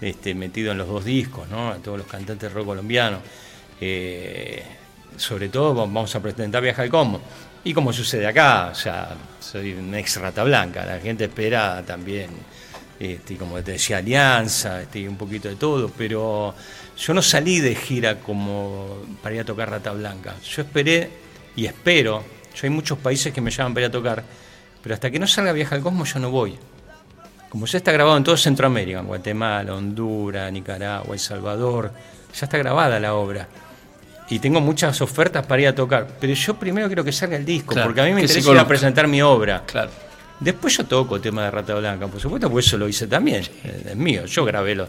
este, 0.00 0.34
metido 0.34 0.72
en 0.72 0.78
los 0.78 0.88
dos 0.88 1.04
discos, 1.04 1.48
¿no? 1.48 1.70
A 1.70 1.76
todos 1.76 1.98
los 1.98 2.06
cantantes 2.06 2.52
rock 2.52 2.66
colombianos. 2.66 3.20
Eh, 3.80 4.62
sobre 5.16 5.48
todo 5.48 5.74
vamos 5.74 6.14
a 6.14 6.22
presentar 6.22 6.62
Viaje 6.62 6.82
al 6.82 6.90
Cosmo. 6.90 7.20
Y 7.62 7.74
como 7.74 7.92
sucede 7.92 8.26
acá, 8.26 8.70
o 8.72 8.74
sea, 8.74 9.14
soy 9.38 9.74
un 9.74 9.94
ex 9.94 10.16
rata 10.16 10.42
blanca, 10.44 10.84
la 10.84 10.98
gente 10.98 11.24
espera 11.24 11.82
también, 11.86 12.30
este, 12.98 13.36
como 13.36 13.62
te 13.62 13.72
decía, 13.72 13.98
alianza, 13.98 14.80
este, 14.82 15.06
un 15.08 15.16
poquito 15.16 15.48
de 15.48 15.56
todo, 15.56 15.90
pero 15.96 16.54
yo 17.00 17.14
no 17.14 17.22
salí 17.22 17.60
de 17.60 17.74
gira 17.74 18.20
como 18.20 19.02
para 19.22 19.34
ir 19.34 19.40
a 19.40 19.44
tocar 19.44 19.70
Rata 19.70 19.92
Blanca. 19.92 20.34
Yo 20.42 20.62
esperé 20.62 21.08
y 21.56 21.64
espero. 21.64 22.22
Yo 22.54 22.60
hay 22.64 22.70
muchos 22.70 22.98
países 22.98 23.32
que 23.32 23.40
me 23.40 23.50
llaman 23.50 23.72
para 23.72 23.86
ir 23.86 23.88
a 23.88 23.92
tocar, 23.92 24.22
pero 24.82 24.94
hasta 24.94 25.10
que 25.10 25.18
no 25.18 25.26
salga 25.26 25.52
Viaja 25.52 25.76
al 25.76 25.82
Cosmos 25.82 26.12
yo 26.12 26.20
no 26.20 26.30
voy. 26.30 26.58
Como 27.48 27.64
ya 27.64 27.78
está 27.78 27.90
grabado 27.90 28.18
en 28.18 28.24
todo 28.24 28.36
Centroamérica, 28.36 29.00
en 29.00 29.06
Guatemala, 29.06 29.74
Honduras, 29.74 30.52
Nicaragua, 30.52 31.14
El 31.14 31.18
Salvador, 31.18 31.90
ya 32.34 32.44
está 32.46 32.58
grabada 32.58 33.00
la 33.00 33.14
obra. 33.14 33.48
Y 34.30 34.38
tengo 34.38 34.60
muchas 34.60 35.00
ofertas 35.00 35.44
para 35.44 35.62
ir 35.62 35.68
a 35.68 35.74
tocar, 35.74 36.06
pero 36.20 36.32
yo 36.32 36.54
primero 36.54 36.86
quiero 36.86 37.04
que 37.04 37.12
salga 37.12 37.36
el 37.36 37.44
disco, 37.44 37.74
porque 37.82 38.00
a 38.00 38.04
mí 38.04 38.12
me 38.14 38.22
interesa 38.22 38.52
ir 38.52 38.58
a 38.58 38.66
presentar 38.66 39.08
mi 39.08 39.20
obra. 39.20 39.64
Claro. 39.66 39.90
Después 40.38 40.74
yo 40.74 40.86
toco 40.86 41.16
el 41.16 41.22
tema 41.22 41.44
de 41.44 41.50
Rata 41.50 41.74
Blanca, 41.74 42.06
por 42.06 42.18
supuesto, 42.18 42.48
porque 42.48 42.66
eso 42.66 42.78
lo 42.78 42.88
hice 42.88 43.06
también. 43.06 43.42
Es 43.62 43.94
mío, 43.94 44.24
yo 44.24 44.42
grabé 44.46 44.74
los, 44.74 44.88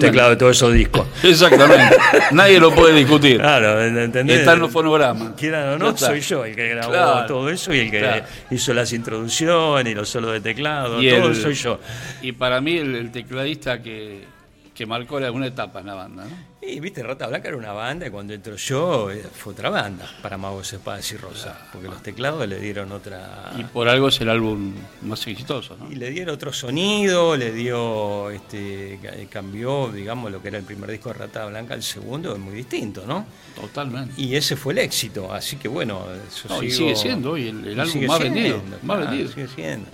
teclados 0.00 0.30
de 0.30 0.36
todos 0.36 0.56
esos 0.56 0.72
discos. 0.72 1.06
Exactamente. 1.22 1.96
Nadie 2.32 2.58
lo 2.58 2.74
puede 2.74 2.94
discutir. 2.94 3.38
Claro, 3.38 3.80
¿entendés? 3.80 4.40
Está 4.40 4.54
en 4.54 4.58
los 4.58 4.72
fonogramas. 4.72 5.34
Quieran 5.36 5.74
o 5.74 5.78
no, 5.78 5.96
soy 5.96 6.20
yo 6.20 6.44
el 6.44 6.56
que 6.56 6.68
grabó 6.70 7.26
todo 7.26 7.48
eso 7.48 7.72
y 7.72 7.80
el 7.80 7.90
que 7.92 8.24
hizo 8.50 8.74
las 8.74 8.92
introducciones 8.92 9.92
y 9.92 9.94
los 9.94 10.08
solos 10.08 10.32
de 10.32 10.40
teclado, 10.40 11.00
todo 11.00 11.34
soy 11.34 11.54
yo. 11.54 11.78
Y 12.22 12.32
para 12.32 12.60
mí 12.60 12.78
el 12.78 13.12
tecladista 13.12 13.80
que 13.80 14.38
que 14.78 14.86
marcó 14.86 15.16
alguna 15.16 15.48
etapa 15.48 15.80
en 15.80 15.86
la 15.86 15.94
banda, 15.94 16.24
¿no? 16.24 16.30
Y 16.60 16.80
viste, 16.80 17.04
Rata 17.04 17.28
Blanca 17.28 17.48
era 17.48 17.56
una 17.56 17.72
banda 17.72 18.08
y 18.08 18.10
cuando 18.10 18.34
entró 18.34 18.56
yo 18.56 19.12
eh, 19.12 19.22
fue 19.32 19.52
otra 19.52 19.70
banda 19.70 20.10
para 20.20 20.36
Magos, 20.36 20.72
Espadas 20.72 21.10
y 21.12 21.16
Rosa, 21.16 21.56
porque 21.72 21.86
los 21.86 22.02
teclados 22.02 22.48
le 22.48 22.58
dieron 22.58 22.90
otra... 22.90 23.52
Y 23.56 23.62
por 23.62 23.88
algo 23.88 24.08
es 24.08 24.20
el 24.20 24.28
álbum 24.28 24.74
más 25.02 25.24
exitoso, 25.28 25.76
¿no? 25.76 25.90
Y 25.90 25.94
le 25.94 26.10
dieron 26.10 26.34
otro 26.34 26.52
sonido, 26.52 27.36
le 27.36 27.52
dio, 27.52 28.30
este, 28.30 28.98
cambió, 29.30 29.88
digamos, 29.92 30.32
lo 30.32 30.42
que 30.42 30.48
era 30.48 30.58
el 30.58 30.64
primer 30.64 30.90
disco 30.90 31.10
de 31.10 31.14
Rata 31.14 31.46
Blanca 31.46 31.74
al 31.74 31.82
segundo, 31.84 32.32
es 32.32 32.40
muy 32.40 32.54
distinto, 32.54 33.04
¿no? 33.06 33.24
Totalmente. 33.54 34.20
Y 34.20 34.34
ese 34.34 34.56
fue 34.56 34.72
el 34.72 34.80
éxito, 34.80 35.32
así 35.32 35.56
que 35.56 35.68
bueno, 35.68 36.06
eso 36.26 36.62
y 36.62 36.72
sigue 36.72 36.96
siendo 36.96 37.32
hoy 37.32 37.48
el, 37.48 37.78
álbum 37.78 38.04
más 38.06 38.18
vendido. 38.18 38.60
Más 38.82 38.98
vendido. 38.98 39.28
Sigue 39.30 39.46
siendo. 39.46 39.88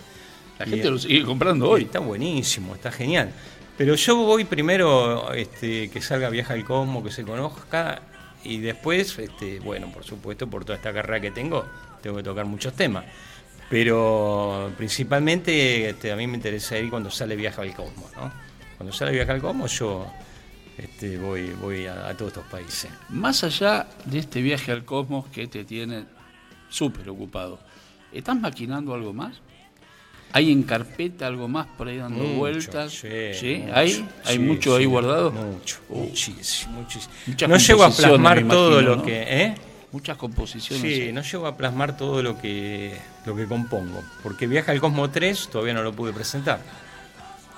La 0.59 0.67
gente 0.67 0.91
lo 0.91 0.99
sigue 0.99 1.25
comprando 1.25 1.69
hoy. 1.69 1.83
Está 1.83 1.99
buenísimo, 1.99 2.75
está 2.75 2.91
genial. 2.93 3.33
Pero 3.77 3.95
yo 3.95 4.17
voy 4.17 4.45
primero 4.45 5.33
este, 5.33 5.91
que 5.91 6.01
salga 6.01 6.29
Viaja 6.31 6.55
al 6.55 6.65
Cosmo, 6.65 7.03
que 7.03 7.11
se 7.11 7.25
conozca, 7.25 8.03
y 8.45 8.59
después, 8.59 9.19
este, 9.19 9.59
bueno, 9.61 9.91
por 9.93 10.05
supuesto, 10.05 10.49
por 10.49 10.65
toda 10.65 10.77
esta 10.77 10.93
carrera 10.93 11.21
que 11.21 11.31
tengo, 11.31 11.65
tengo 12.03 12.17
que 12.17 12.23
tocar 12.23 12.45
muchos 12.45 12.75
temas. 12.75 13.05
Pero 13.71 14.71
principalmente 14.77 15.89
este, 15.89 16.13
a 16.13 16.17
mí 16.17 16.27
me 16.27 16.37
interesa 16.37 16.79
ir 16.79 16.91
cuando 16.91 17.11
sale 17.11 17.35
Viaja 17.35 17.63
al 17.63 17.75
Cosmo, 17.75 18.09
¿no? 18.15 18.31
Cuando 18.77 18.93
sale 18.93 19.13
Viaja 19.13 19.33
al 19.33 19.41
Cosmo 19.41 19.67
yo 19.67 20.07
este, 20.77 21.19
voy, 21.19 21.87
a, 21.87 22.09
a, 22.09 22.17
todos 22.17 22.33
estos 22.33 22.47
países. 22.47 22.91
Más 23.09 23.45
allá 23.45 23.87
de 24.05 24.19
este 24.19 24.43
viaje 24.43 24.73
al 24.73 24.85
cosmos 24.85 25.27
que 25.29 25.47
te 25.47 25.65
tiene 25.65 26.05
súper 26.69 27.09
ocupado, 27.09 27.61
¿estás 28.13 28.39
maquinando 28.39 28.95
algo 28.95 29.13
más? 29.13 29.41
¿Hay 30.35 30.51
en 30.51 30.65
carpeta 30.65 31.29
algo 31.29 31.47
más 31.47 31.69
por 31.79 31.87
ahí 31.87 31.99
dando 31.99 32.25
vueltas? 32.25 32.91
Sí, 32.93 33.65
¿Hay? 33.73 34.05
¿Hay 34.25 34.41
mucho 34.41 34.75
ahí 34.75 34.85
guardado? 34.85 35.31
Mucho, 35.31 35.79
uh. 35.89 36.07
muchísimo, 36.07 36.81
muchísimo. 36.81 37.15
no 37.47 37.57
llego 37.57 37.85
a 37.85 37.91
plasmar 37.93 38.49
todo 38.49 38.83
lo 38.83 39.01
que... 39.01 39.23
¿eh? 39.23 39.55
Muchas 39.93 40.17
composiciones. 40.17 40.83
Sí, 40.83 41.13
no 41.13 41.23
llego 41.23 41.47
a 41.47 41.57
plasmar 41.57 41.97
todo 41.97 42.21
lo 42.21 42.37
que, 42.37 42.99
lo 43.25 43.37
que 43.37 43.47
compongo, 43.47 44.03
porque 44.25 44.49
Viaja 44.49 44.73
al 44.73 44.81
Cosmo 44.81 45.09
3 45.09 45.51
todavía 45.53 45.73
no 45.73 45.85
lo 45.85 45.93
pude 45.93 46.13
presentar. 46.13 46.59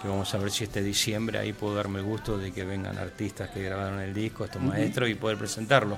Que 0.03 0.09
vamos 0.09 0.35
a 0.35 0.37
ver 0.37 0.51
si 0.51 0.65
este 0.65 0.83
diciembre 0.83 1.39
ahí 1.39 1.55
puedo 1.55 1.77
darme 1.77 2.01
el 2.01 2.05
gusto 2.05 2.37
de 2.37 2.53
que 2.53 2.63
vengan 2.65 2.99
artistas 2.99 3.49
que 3.49 3.63
grabaron 3.63 4.01
el 4.01 4.13
disco, 4.13 4.45
estos 4.45 4.61
maestros, 4.61 5.09
y 5.09 5.15
poder 5.15 5.39
presentarlo. 5.39 5.97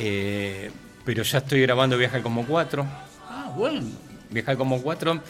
Eh, 0.00 0.72
pero 1.04 1.22
ya 1.22 1.38
estoy 1.38 1.62
grabando 1.62 1.96
Viaja 1.96 2.16
al 2.16 2.24
Cosmo 2.24 2.44
4. 2.48 2.84
Ah, 3.28 3.52
bueno. 3.54 3.86
Viaja 4.30 4.50
al 4.50 4.58
Cosmo 4.58 4.82
4 4.82 5.22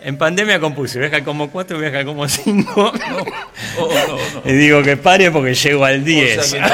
en 0.00 0.18
pandemia 0.18 0.60
compuse 0.60 0.98
viaja 0.98 1.24
como 1.24 1.50
4, 1.50 1.78
viaja 1.78 2.04
como 2.04 2.28
5. 2.28 2.92
y 4.44 4.52
digo 4.52 4.82
que 4.82 4.96
pare 4.96 5.30
porque 5.30 5.54
llego 5.54 5.84
al 5.84 6.04
10. 6.04 6.56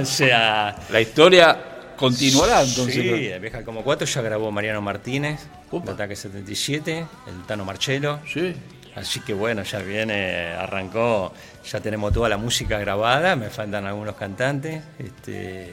O 0.00 0.04
sea, 0.04 0.76
la 0.90 1.00
historia 1.00 1.58
continuará 1.96 2.62
entonces. 2.62 2.94
Sí, 2.94 3.32
viaja 3.40 3.64
como 3.64 3.82
4 3.82 4.06
ya 4.06 4.22
grabó 4.22 4.50
Mariano 4.50 4.82
Martínez, 4.82 5.40
el 5.72 5.88
Ataque 5.88 6.16
77, 6.16 7.06
el 7.26 7.46
Tano 7.46 7.64
Marchelo. 7.64 8.20
Sí. 8.32 8.54
Así 8.94 9.20
que 9.20 9.34
bueno, 9.34 9.62
ya 9.62 9.78
viene, 9.80 10.54
arrancó, 10.54 11.32
ya 11.70 11.80
tenemos 11.80 12.12
toda 12.12 12.30
la 12.30 12.38
música 12.38 12.78
grabada, 12.78 13.36
me 13.36 13.50
faltan 13.50 13.86
algunos 13.86 14.16
cantantes. 14.16 14.82
Este, 14.98 15.70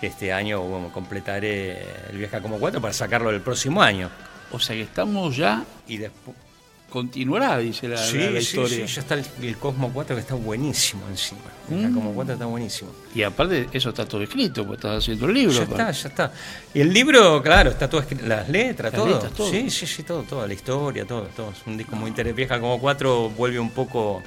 que 0.00 0.06
este 0.06 0.32
año 0.32 0.90
completaré 0.92 1.78
el 2.10 2.16
Viaja 2.16 2.40
como 2.40 2.58
4 2.58 2.80
para 2.80 2.94
sacarlo 2.94 3.30
el 3.30 3.42
próximo 3.42 3.82
año. 3.82 4.08
O 4.52 4.58
sea 4.58 4.76
que 4.76 4.82
estamos 4.82 5.36
ya. 5.36 5.64
Y 5.86 5.98
después. 5.98 6.36
Continuará, 6.90 7.56
dice 7.58 7.86
la, 7.86 8.04
historia. 8.04 8.86
Sí, 8.88 8.94
ya 8.94 9.00
está 9.00 9.14
el, 9.14 9.56
Cosmo 9.58 9.92
4 9.94 10.16
que 10.16 10.22
está 10.22 10.34
buenísimo 10.34 11.06
encima. 11.08 11.40
El 11.70 11.88
mm. 11.88 11.94
Cosmo 11.94 12.12
4 12.14 12.32
está 12.34 12.46
buenísimo. 12.46 12.90
Y 13.14 13.22
aparte, 13.22 13.68
eso 13.72 13.90
está 13.90 14.06
todo 14.06 14.20
escrito, 14.22 14.66
pues 14.66 14.78
estás 14.78 14.98
haciendo 14.98 15.26
el 15.26 15.34
libro. 15.34 15.54
Ya 15.54 15.62
está, 15.62 15.90
ya 15.92 16.08
está. 16.08 16.32
Y 16.74 16.80
el 16.80 16.92
libro, 16.92 17.40
claro, 17.44 17.70
está 17.70 17.88
todo 17.88 18.00
escrito, 18.00 18.26
las 18.26 18.48
letras, 18.48 18.92
todo. 18.92 19.48
Sí, 19.48 19.70
sí, 19.70 19.86
sí, 19.86 20.02
todo, 20.02 20.24
toda 20.24 20.48
la 20.48 20.54
historia, 20.54 21.04
todo, 21.04 21.28
todo. 21.28 21.50
Es 21.52 21.64
un 21.64 21.78
disco 21.78 21.94
muy 21.94 22.08
interesante. 22.08 22.36
Vieja 22.36 22.58
como 22.58 22.80
4 22.80 23.30
vuelve 23.30 23.60
un 23.60 23.70
poco 23.70 24.20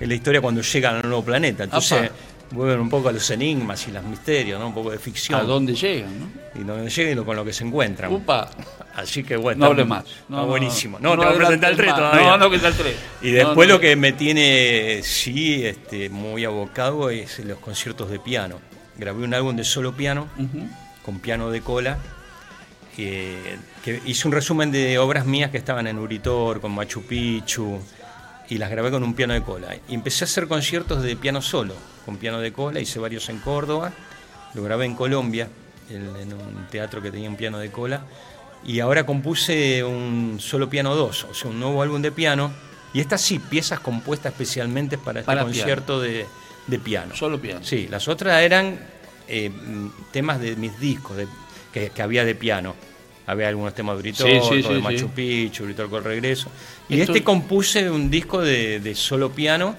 en 0.00 0.08
la 0.08 0.14
historia 0.14 0.40
cuando 0.40 0.62
llega 0.62 0.88
al 0.88 1.02
nuevo 1.02 1.22
planeta. 1.22 1.64
Entonces, 1.64 2.10
vuelven 2.50 2.80
un 2.80 2.88
poco 2.88 3.08
a 3.08 3.12
los 3.12 3.30
enigmas 3.30 3.86
y 3.88 3.92
los 3.92 4.02
misterios, 4.04 4.58
¿no? 4.58 4.68
Un 4.68 4.74
poco 4.74 4.90
de 4.90 4.98
ficción. 4.98 5.38
A 5.38 5.42
dónde 5.42 5.74
llegan, 5.74 6.18
¿no? 6.18 6.60
Y 6.60 6.64
donde 6.64 6.90
llegan 6.90 7.18
y 7.18 7.24
con 7.24 7.36
lo 7.36 7.44
que 7.44 7.52
se 7.52 7.64
encuentran. 7.64 8.12
Upa. 8.12 8.50
Así 8.94 9.22
que 9.22 9.36
bueno. 9.36 9.60
No 9.60 9.66
hable 9.72 9.84
más. 9.84 10.04
No, 10.28 10.46
buenísimo. 10.46 10.98
No, 11.00 11.14
no, 11.14 11.22
te 11.22 11.26
voy 11.26 11.34
a 11.34 11.38
presentar 11.38 11.70
el 11.70 11.76
3 11.76 11.94
todavía. 11.94 12.26
No, 12.26 12.38
no, 12.38 12.50
que 12.50 12.56
está 12.56 12.68
el 12.68 12.74
3. 12.74 12.96
Y 13.22 13.30
después 13.30 13.68
lo 13.68 13.80
que 13.80 13.96
me 13.96 14.12
tiene, 14.12 15.00
sí, 15.02 15.64
este, 15.64 16.08
muy 16.08 16.44
abocado 16.44 17.10
es 17.10 17.38
los 17.40 17.58
conciertos 17.58 18.10
de 18.10 18.18
piano. 18.18 18.60
Grabé 18.96 19.24
un 19.24 19.34
álbum 19.34 19.54
de 19.54 19.64
solo 19.64 19.92
piano, 19.92 20.28
con 21.04 21.20
piano 21.20 21.50
de 21.50 21.60
cola. 21.60 21.98
que 22.96 23.58
hice 24.04 24.26
un 24.26 24.32
resumen 24.32 24.72
de 24.72 24.98
obras 24.98 25.24
mías 25.24 25.50
que 25.50 25.58
estaban 25.58 25.86
en 25.86 25.98
Uritor, 25.98 26.60
con 26.60 26.72
Machu 26.72 27.02
Picchu, 27.02 27.80
y 28.50 28.58
las 28.58 28.70
grabé 28.70 28.90
con 28.90 29.02
un 29.02 29.14
piano 29.14 29.34
de 29.34 29.42
cola. 29.42 29.76
Y 29.88 29.94
empecé 29.94 30.24
a 30.24 30.26
hacer 30.26 30.48
conciertos 30.48 31.02
de 31.02 31.16
piano 31.16 31.42
solo, 31.42 31.74
con 32.04 32.16
piano 32.16 32.40
de 32.40 32.52
cola, 32.52 32.80
hice 32.80 32.98
varios 32.98 33.28
en 33.28 33.38
Córdoba, 33.38 33.92
lo 34.54 34.62
grabé 34.62 34.86
en 34.86 34.94
Colombia, 34.94 35.48
en, 35.90 36.32
un 36.32 36.66
teatro 36.70 37.02
que 37.02 37.10
tenía 37.10 37.28
un 37.28 37.36
piano 37.36 37.58
de 37.58 37.70
cola, 37.70 38.02
y 38.64 38.80
ahora 38.80 39.04
compuse 39.06 39.84
un 39.84 40.38
solo 40.40 40.68
piano 40.68 40.94
2, 40.94 41.24
o 41.24 41.34
sea, 41.34 41.50
un 41.50 41.60
nuevo 41.60 41.82
álbum 41.82 42.02
de 42.02 42.10
piano, 42.10 42.50
y 42.92 43.00
estas 43.00 43.20
sí, 43.20 43.38
piezas 43.38 43.80
compuestas 43.80 44.32
especialmente 44.32 44.96
para 44.96 45.20
este 45.20 45.36
concierto 45.36 46.00
de, 46.00 46.26
de 46.66 46.78
piano. 46.78 47.14
Solo 47.14 47.40
piano. 47.40 47.60
Sí, 47.62 47.86
las 47.88 48.08
otras 48.08 48.40
eran 48.40 48.78
eh, 49.28 49.50
temas 50.10 50.40
de 50.40 50.56
mis 50.56 50.80
discos 50.80 51.16
de, 51.18 51.28
que, 51.72 51.90
que 51.90 52.02
había 52.02 52.24
de 52.24 52.34
piano. 52.34 52.74
Había 53.28 53.48
algunos 53.48 53.74
temas 53.74 53.96
de 53.96 54.02
Britorco, 54.02 54.32
Sí, 54.32 54.40
sí, 54.56 54.62
sí, 54.62 54.68
de. 54.74 54.80
Machu 54.80 55.08
Picchu, 55.10 55.64
el 55.98 56.04
Regreso. 56.04 56.50
Y 56.88 56.98
Esto- 57.00 57.12
este 57.12 57.22
compuse 57.22 57.90
un 57.90 58.10
disco 58.10 58.40
de, 58.40 58.80
de 58.80 58.94
solo 58.94 59.30
piano 59.30 59.76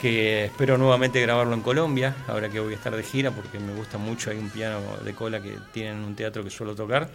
que 0.00 0.44
espero 0.44 0.78
nuevamente 0.78 1.20
grabarlo 1.20 1.54
en 1.54 1.62
Colombia, 1.62 2.14
ahora 2.28 2.48
que 2.48 2.60
voy 2.60 2.74
a 2.74 2.76
estar 2.76 2.94
de 2.94 3.02
gira, 3.02 3.30
porque 3.32 3.58
me 3.58 3.74
gusta 3.74 3.98
mucho. 3.98 4.30
Hay 4.30 4.38
un 4.38 4.50
piano 4.50 4.80
de 5.04 5.12
cola 5.14 5.42
que 5.42 5.58
tienen 5.72 5.96
en 5.98 6.04
un 6.04 6.14
teatro 6.14 6.44
que 6.44 6.50
suelo 6.50 6.74
tocar. 6.74 7.10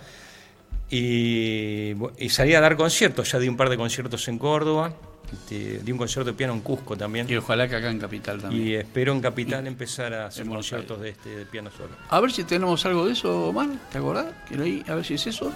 Y, 0.92 1.96
y 2.18 2.30
salí 2.30 2.54
a 2.54 2.60
dar 2.60 2.76
conciertos, 2.76 3.32
ya 3.32 3.40
di 3.40 3.48
un 3.48 3.56
par 3.56 3.70
de 3.70 3.78
conciertos 3.78 4.28
en 4.28 4.38
Córdoba, 4.38 4.94
este, 5.32 5.80
di 5.80 5.92
un 5.92 5.98
concierto 5.98 6.32
de 6.32 6.38
piano 6.38 6.54
en 6.54 6.60
Cusco 6.60 6.98
también. 6.98 7.30
Y 7.30 7.36
ojalá 7.38 7.68
que 7.70 7.78
acá 7.78 7.90
en 7.90 8.00
Capital 8.00 8.42
también. 8.42 8.68
Y 8.68 8.76
espero 8.76 9.14
en 9.14 9.22
Capital 9.22 9.66
empezar 9.68 10.14
a 10.14 10.26
hacer 10.28 10.46
conciertos 10.46 11.00
de 11.00 11.10
este 11.10 11.30
de 11.30 11.46
piano 11.46 11.72
solo. 11.72 11.92
A 12.10 12.20
ver 12.20 12.32
si 12.32 12.44
tenemos 12.44 12.86
algo 12.86 13.06
de 13.06 13.14
eso, 13.14 13.48
Omar. 13.48 13.70
¿Te 13.92 14.00
acordás? 14.00 14.28
Que 14.50 14.58
leí, 14.58 14.84
a 14.88 14.96
ver 14.96 15.06
si 15.06 15.14
es 15.14 15.26
eso. 15.28 15.52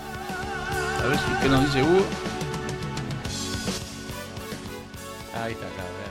A 1.04 1.08
ver 1.08 1.18
si 1.18 1.26
qué 1.42 1.50
nos 1.50 1.66
dice 1.66 1.84
Hugo. 1.84 2.06
Ahí 5.36 5.52
está, 5.52 5.66
acá. 5.66 5.82
acá. 5.82 6.06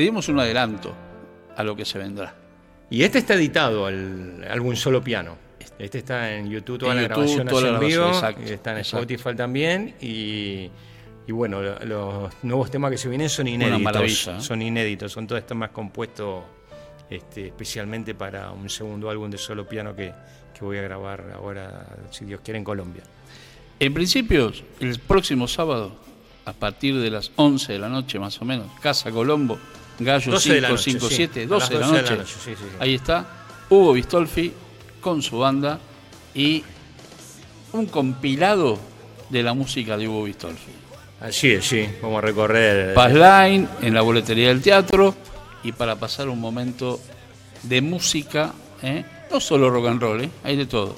Le 0.00 0.04
dimos 0.06 0.28
un 0.30 0.40
adelanto 0.40 0.94
a 1.56 1.62
lo 1.62 1.76
que 1.76 1.84
se 1.84 1.98
vendrá. 1.98 2.34
Y 2.88 3.02
este 3.02 3.18
está 3.18 3.34
editado, 3.34 3.86
el 3.88 4.44
álbum 4.50 4.74
solo 4.74 5.02
piano. 5.04 5.36
Este 5.78 5.98
está 5.98 6.34
en 6.34 6.48
YouTube, 6.50 6.78
toda 6.78 6.92
En 6.92 6.96
la 6.96 7.02
YouTube, 7.02 7.16
grabación 7.24 7.46
toda 7.48 7.62
la 7.70 7.78
en 7.78 7.86
vivo, 7.86 8.06
exacto, 8.08 8.42
está 8.42 8.72
en 8.72 8.78
exacto. 8.78 9.06
Spotify 9.06 9.36
también. 9.36 9.94
Y, 10.00 10.70
y 11.26 11.32
bueno, 11.32 11.60
lo- 11.62 11.78
los 11.84 12.32
nuevos 12.42 12.70
temas 12.70 12.90
que 12.90 12.98
se 12.98 13.08
vienen 13.10 13.28
son 13.28 13.46
inéditos. 13.46 14.28
¿eh? 14.28 14.40
Son 14.40 14.60
inéditos, 14.62 15.12
son 15.12 15.26
todos 15.26 15.46
temas 15.46 15.70
compuestos 15.70 16.44
este, 17.10 17.48
especialmente 17.48 18.14
para 18.14 18.50
un 18.52 18.68
segundo 18.70 19.10
álbum 19.10 19.30
de 19.30 19.36
solo 19.38 19.66
piano 19.68 19.94
que, 19.94 20.12
que 20.58 20.64
voy 20.64 20.78
a 20.78 20.82
grabar 20.82 21.30
ahora, 21.34 21.86
si 22.10 22.24
Dios 22.24 22.40
quiere, 22.42 22.58
en 22.58 22.64
Colombia. 22.64 23.02
En 23.78 23.92
principio, 23.94 24.52
el 24.80 24.98
próximo 24.98 25.46
sábado, 25.48 25.92
a 26.46 26.52
partir 26.52 26.98
de 26.98 27.10
las 27.10 27.32
11 27.36 27.72
de 27.74 27.78
la 27.78 27.88
noche 27.88 28.18
más 28.18 28.40
o 28.40 28.44
menos, 28.44 28.66
Casa 28.80 29.10
Colombo, 29.10 29.58
Gallo 30.00 30.32
12 30.32 30.54
de 30.54 30.60
la 30.60 30.68
noche, 30.70 30.84
557, 30.84 31.42
sí. 31.42 31.46
12, 31.46 31.64
A 31.64 31.68
de 31.68 31.74
la 31.74 31.80
las 31.80 32.02
12 32.02 32.16
noche. 32.16 32.56
Ahí 32.78 32.94
está, 32.94 33.26
Hugo 33.68 33.92
Bistolfi 33.92 34.52
con 35.00 35.22
su 35.22 35.38
banda 35.38 35.78
y 36.34 36.64
un 37.72 37.86
compilado 37.86 38.78
de 39.28 39.42
la 39.42 39.54
música 39.54 39.96
de 39.96 40.08
Hugo 40.08 40.24
Bistolfi. 40.24 40.72
Así 41.20 41.50
es, 41.52 41.66
sí, 41.66 41.86
vamos 42.00 42.18
a 42.18 42.20
recorrer. 42.22 42.94
Paz 42.94 43.12
Line 43.12 43.68
en 43.82 43.94
la 43.94 44.00
boletería 44.00 44.48
del 44.48 44.62
teatro 44.62 45.14
y 45.62 45.72
para 45.72 45.96
pasar 45.96 46.28
un 46.28 46.40
momento 46.40 46.98
de 47.62 47.80
música, 47.82 48.52
¿eh? 48.82 49.04
no 49.30 49.38
solo 49.38 49.68
rock 49.68 49.88
and 49.88 50.00
roll, 50.00 50.20
¿eh? 50.22 50.30
hay 50.42 50.56
de 50.56 50.66
todo. 50.66 50.96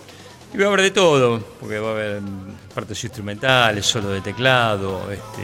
Y 0.55 0.59
va 0.59 0.65
a 0.65 0.69
haber 0.69 0.83
de 0.83 0.91
todo, 0.91 1.41
porque 1.59 1.79
va 1.79 1.88
a 1.88 1.93
haber 1.93 2.21
mm, 2.21 2.75
partes 2.75 3.03
instrumentales, 3.03 3.85
solo 3.85 4.11
de 4.11 4.21
teclado, 4.21 5.11
este, 5.11 5.43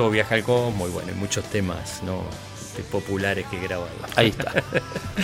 todo 0.00 0.08
viaja 0.10 0.34
al 0.34 0.44
cosmo 0.44 0.88
y 0.88 0.90
bueno, 0.90 1.10
hay 1.12 1.14
muchos 1.14 1.44
temas 1.44 2.02
¿no? 2.02 2.24
populares 2.90 3.44
que 3.50 3.58
he 3.58 3.60
grabado. 3.60 3.90
Ahí 4.16 4.28
está. 4.28 4.50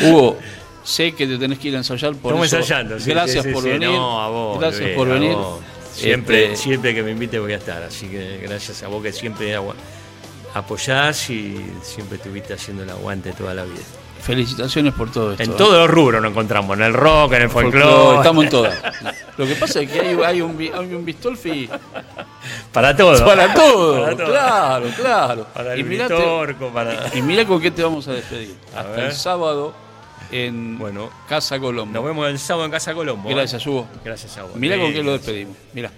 Hugo, 0.02 0.36
sé 0.84 1.12
que 1.12 1.26
te 1.26 1.38
tenés 1.38 1.58
que 1.58 1.68
ir 1.68 1.76
a 1.76 1.78
ensayar 1.78 2.14
por 2.16 2.32
Estamos 2.34 2.46
eso, 2.48 2.56
ensayando, 2.58 3.00
sí, 3.00 3.08
Gracias 3.08 3.42
sí, 3.44 3.48
sí, 3.48 3.54
por 3.54 3.64
venir. 3.64 3.88
No, 3.88 4.20
a 4.20 4.28
vos. 4.28 4.60
Gracias 4.60 4.82
Luis, 4.82 4.94
por 4.94 5.08
venir. 5.08 5.34
Siempre, 5.94 6.44
Este, 6.52 6.56
siempre 6.56 6.94
que 6.94 7.02
me 7.02 7.12
invite 7.12 7.38
voy 7.38 7.54
a 7.54 7.56
estar, 7.56 7.82
así 7.82 8.06
que 8.06 8.38
gracias 8.42 8.82
a 8.82 8.88
vos 8.88 9.02
que 9.02 9.14
siempre 9.14 9.56
apoyás 10.52 11.30
y 11.30 11.56
siempre 11.82 12.18
estuviste 12.18 12.52
haciendo 12.52 12.82
el 12.82 12.90
aguante 12.90 13.32
toda 13.32 13.54
la 13.54 13.64
vida. 13.64 13.80
Felicitaciones 14.20 14.92
por 14.94 15.10
todo 15.12 15.32
esto. 15.32 15.42
En 15.44 15.50
¿eh? 15.52 15.54
todos 15.56 15.74
los 15.78 15.88
rubros 15.90 16.20
nos 16.20 16.30
encontramos, 16.32 16.76
en 16.76 16.82
el 16.84 16.92
rock, 16.94 17.34
en 17.34 17.42
el 17.42 17.50
Folclore, 17.50 18.16
Estamos 18.18 18.44
en 18.44 18.50
todas. 18.50 18.82
Lo 19.36 19.46
que 19.46 19.54
pasa 19.54 19.80
es 19.82 19.90
que 19.90 20.00
hay, 20.00 20.16
hay 20.24 20.40
un, 20.40 20.58
hay 20.60 20.94
un 20.94 21.04
Bistolfi 21.04 21.68
para 22.72 22.96
todo. 22.96 23.24
para 23.24 23.52
todo. 23.54 24.02
Para 24.02 24.16
todo. 24.16 24.26
Claro, 24.26 24.86
claro. 24.96 25.46
Para 25.54 25.76
y, 25.76 25.80
el 25.80 25.86
mirate- 25.86 26.14
Vitorco, 26.16 26.68
para... 26.70 27.10
y 27.14 27.22
mira 27.22 27.44
con 27.46 27.60
qué 27.60 27.70
te 27.70 27.82
vamos 27.82 28.08
a 28.08 28.12
despedir. 28.14 28.56
A 28.74 28.80
Hasta 28.80 28.90
ver. 28.92 29.04
el 29.04 29.12
sábado 29.12 29.74
en 30.32 30.78
Bueno, 30.78 31.10
Casa 31.28 31.58
Colombo. 31.60 31.92
nos 31.94 32.04
vemos 32.04 32.26
el 32.28 32.38
sábado 32.38 32.64
en 32.64 32.70
Casa 32.72 32.94
Colombo. 32.94 33.28
¿eh? 33.30 33.34
Gracias, 33.34 33.64
Hugo. 33.66 33.86
Gracias 34.04 34.36
a 34.38 34.42
vos. 34.42 34.52
Mira 34.56 34.76
con 34.78 34.92
qué 34.92 34.98
lo 35.02 35.12
Gracias. 35.12 35.26
despedimos. 35.26 35.56
Mira. 35.72 35.90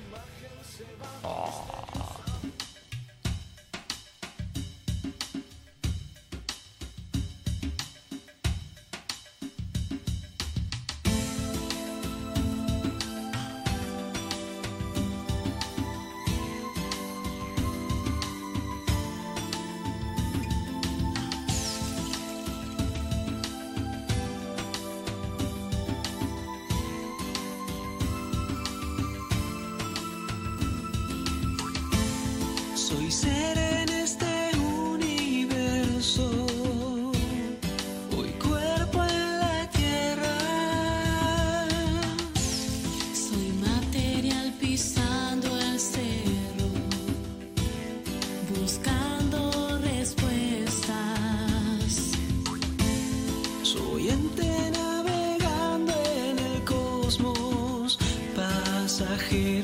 Cosmos, 57.08 57.98
pasajero 58.36 59.57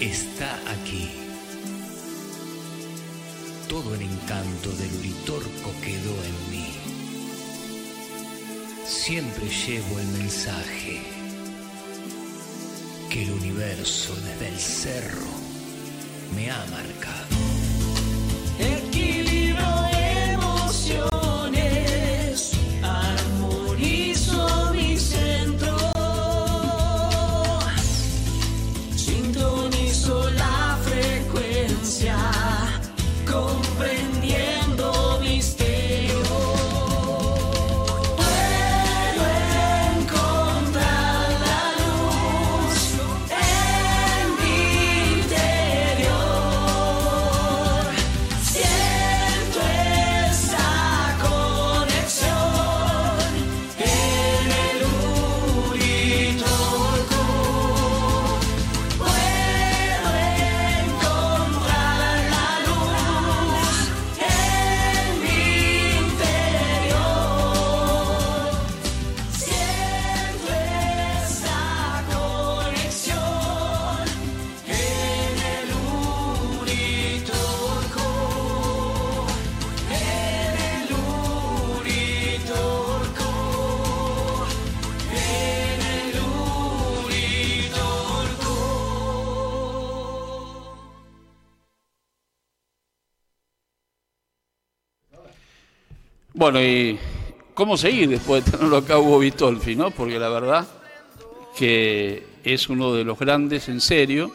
está 0.00 0.58
aquí. 0.70 1.10
Todo 3.68 3.94
el 3.94 4.02
encanto 4.02 4.70
del 4.70 4.94
Uritorco 4.98 5.72
quedó 5.82 6.14
en 6.24 6.50
mí. 6.50 6.66
Siempre 8.86 9.48
llevo 9.48 9.98
el 9.98 10.06
mensaje 10.08 11.02
que 13.10 13.24
el 13.24 13.32
universo 13.32 14.14
desde 14.16 14.48
el 14.48 14.58
cerro 14.58 15.30
me 16.34 16.50
ha 16.50 16.64
marcado. 16.66 17.37
Bueno, 96.38 96.62
y 96.62 96.96
cómo 97.52 97.76
seguir 97.76 98.08
después 98.10 98.44
de 98.44 98.52
tenerlo 98.52 98.76
acá 98.76 98.96
Hugo 98.96 99.18
Vitolfi, 99.18 99.74
¿no? 99.74 99.90
Porque 99.90 100.20
la 100.20 100.28
verdad 100.28 100.68
que 101.56 102.24
es 102.44 102.68
uno 102.68 102.94
de 102.94 103.02
los 103.02 103.18
grandes 103.18 103.68
en 103.68 103.80
serio 103.80 104.30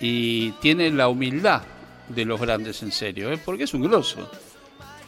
y 0.00 0.50
tiene 0.60 0.90
la 0.90 1.08
humildad 1.08 1.62
de 2.08 2.26
los 2.26 2.38
grandes 2.38 2.82
en 2.82 2.92
serio, 2.92 3.32
¿eh? 3.32 3.38
Porque 3.42 3.64
es 3.64 3.72
un 3.72 3.82
grosso. 3.84 4.28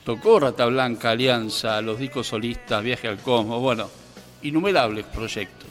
Tocó 0.04 0.40
Rata 0.40 0.64
Blanca, 0.64 1.10
Alianza, 1.10 1.82
los 1.82 1.98
discos 1.98 2.28
solistas, 2.28 2.82
Viaje 2.82 3.08
al 3.08 3.18
Cosmos, 3.18 3.60
bueno, 3.60 3.90
innumerables 4.42 5.04
proyectos. 5.04 5.68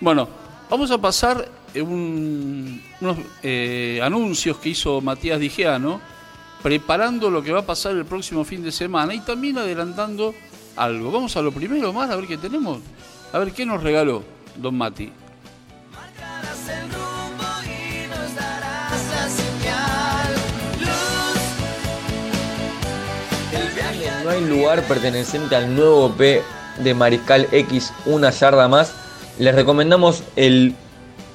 Bueno, 0.00 0.28
vamos 0.70 0.88
a 0.92 0.98
pasar 0.98 1.48
un- 1.74 2.80
unos 3.00 3.16
eh, 3.42 3.98
anuncios 4.00 4.58
que 4.58 4.68
hizo 4.68 5.00
Matías 5.00 5.40
Digiano, 5.40 6.00
preparando 6.64 7.28
lo 7.28 7.42
que 7.42 7.52
va 7.52 7.60
a 7.60 7.66
pasar 7.66 7.92
el 7.92 8.06
próximo 8.06 8.42
fin 8.42 8.62
de 8.62 8.72
semana 8.72 9.12
y 9.12 9.20
también 9.20 9.58
adelantando 9.58 10.34
algo. 10.76 11.12
Vamos 11.12 11.36
a 11.36 11.42
lo 11.42 11.52
primero, 11.52 11.92
más 11.92 12.08
a 12.08 12.16
ver 12.16 12.26
qué 12.26 12.38
tenemos. 12.38 12.78
A 13.34 13.38
ver 13.38 13.52
qué 13.52 13.66
nos 13.66 13.82
regaló 13.82 14.22
Don 14.56 14.74
Mati. 14.74 15.12
No 24.22 24.30
hay 24.30 24.40
lugar 24.46 24.82
perteneciente 24.84 25.56
al 25.56 25.76
nuevo 25.76 26.14
P 26.14 26.40
de 26.78 26.94
Mariscal 26.94 27.46
X, 27.52 27.92
una 28.06 28.30
yarda 28.30 28.68
más. 28.68 28.94
Les 29.38 29.54
recomendamos 29.54 30.22
el 30.34 30.74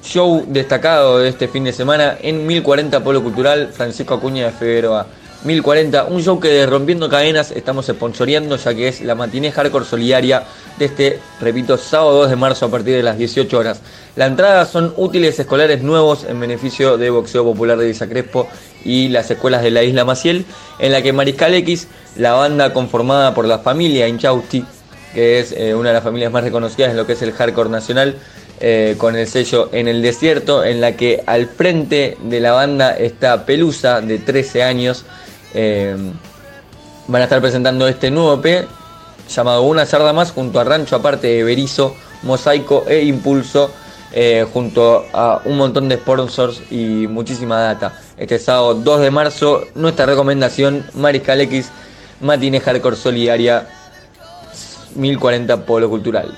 show 0.02 0.44
destacado 0.48 1.20
de 1.20 1.28
este 1.28 1.46
fin 1.46 1.62
de 1.62 1.72
semana 1.72 2.18
en 2.20 2.48
1040 2.48 3.04
Polo 3.04 3.22
Cultural 3.22 3.72
Francisco 3.72 4.14
Acuña 4.14 4.46
de 4.46 4.50
Figueroa. 4.50 5.19
1040, 5.44 6.04
un 6.04 6.22
show 6.22 6.38
que 6.38 6.48
de 6.48 6.66
Rompiendo 6.66 7.08
Cadenas 7.08 7.50
estamos 7.50 7.86
sponsoreando 7.86 8.56
ya 8.56 8.74
que 8.74 8.88
es 8.88 9.00
la 9.00 9.14
matiné 9.14 9.50
hardcore 9.50 9.86
solidaria 9.86 10.44
de 10.78 10.84
este, 10.84 11.18
repito, 11.40 11.78
sábado 11.78 12.20
2 12.20 12.30
de 12.30 12.36
marzo 12.36 12.66
a 12.66 12.70
partir 12.70 12.94
de 12.94 13.02
las 13.02 13.16
18 13.16 13.58
horas. 13.58 13.80
La 14.16 14.26
entrada 14.26 14.66
son 14.66 14.92
útiles 14.96 15.38
escolares 15.38 15.82
nuevos 15.82 16.24
en 16.24 16.40
beneficio 16.40 16.98
de 16.98 17.10
Boxeo 17.10 17.44
Popular 17.44 17.78
de 17.78 17.86
Villa 17.86 18.08
Crespo 18.08 18.48
y 18.84 19.08
las 19.08 19.30
escuelas 19.30 19.62
de 19.62 19.70
la 19.70 19.82
Isla 19.82 20.04
Maciel, 20.04 20.44
en 20.78 20.92
la 20.92 21.00
que 21.00 21.12
Mariscal 21.12 21.54
X, 21.54 21.88
la 22.16 22.32
banda 22.32 22.72
conformada 22.72 23.34
por 23.34 23.46
la 23.46 23.60
familia 23.60 24.08
Inchausti, 24.08 24.64
que 25.14 25.40
es 25.40 25.52
eh, 25.52 25.74
una 25.74 25.88
de 25.88 25.94
las 25.94 26.04
familias 26.04 26.32
más 26.32 26.44
reconocidas 26.44 26.90
en 26.90 26.96
lo 26.96 27.06
que 27.06 27.14
es 27.14 27.22
el 27.22 27.32
hardcore 27.32 27.70
nacional, 27.70 28.16
eh, 28.62 28.96
con 28.98 29.16
el 29.16 29.26
sello 29.26 29.70
En 29.72 29.88
el 29.88 30.02
Desierto, 30.02 30.62
en 30.62 30.82
la 30.82 30.92
que 30.92 31.22
al 31.24 31.46
frente 31.46 32.18
de 32.22 32.40
la 32.40 32.52
banda 32.52 32.94
está 32.94 33.46
Pelusa, 33.46 34.02
de 34.02 34.18
13 34.18 34.62
años. 34.62 35.06
Eh, 35.54 35.96
van 37.08 37.20
a 37.20 37.24
estar 37.24 37.40
presentando 37.40 37.88
este 37.88 38.10
nuevo 38.10 38.40
EP 38.42 38.68
llamado 39.28 39.62
Una 39.62 39.84
Yarda 39.84 40.12
Más 40.12 40.32
junto 40.32 40.60
a 40.60 40.64
Rancho 40.64 40.96
Aparte 40.96 41.28
de 41.28 41.44
Berizo, 41.44 41.94
Mosaico 42.22 42.84
e 42.88 43.04
Impulso. 43.04 43.70
eh, 44.12 44.44
junto 44.52 45.04
a 45.12 45.40
un 45.44 45.56
montón 45.56 45.88
de 45.88 45.96
sponsors 45.96 46.60
y 46.70 47.06
muchísima 47.06 47.60
data. 47.60 47.92
Este 48.16 48.38
sábado 48.38 48.74
2 48.74 49.00
de 49.02 49.10
marzo, 49.10 49.64
nuestra 49.74 50.06
recomendación, 50.06 50.84
Mariscal 50.94 51.40
X, 51.42 51.70
Matine 52.20 52.60
Hardcore 52.60 52.96
Solidaria, 52.96 53.68
1040 54.96 55.64
Polo 55.64 55.88
Cultural. 55.88 56.36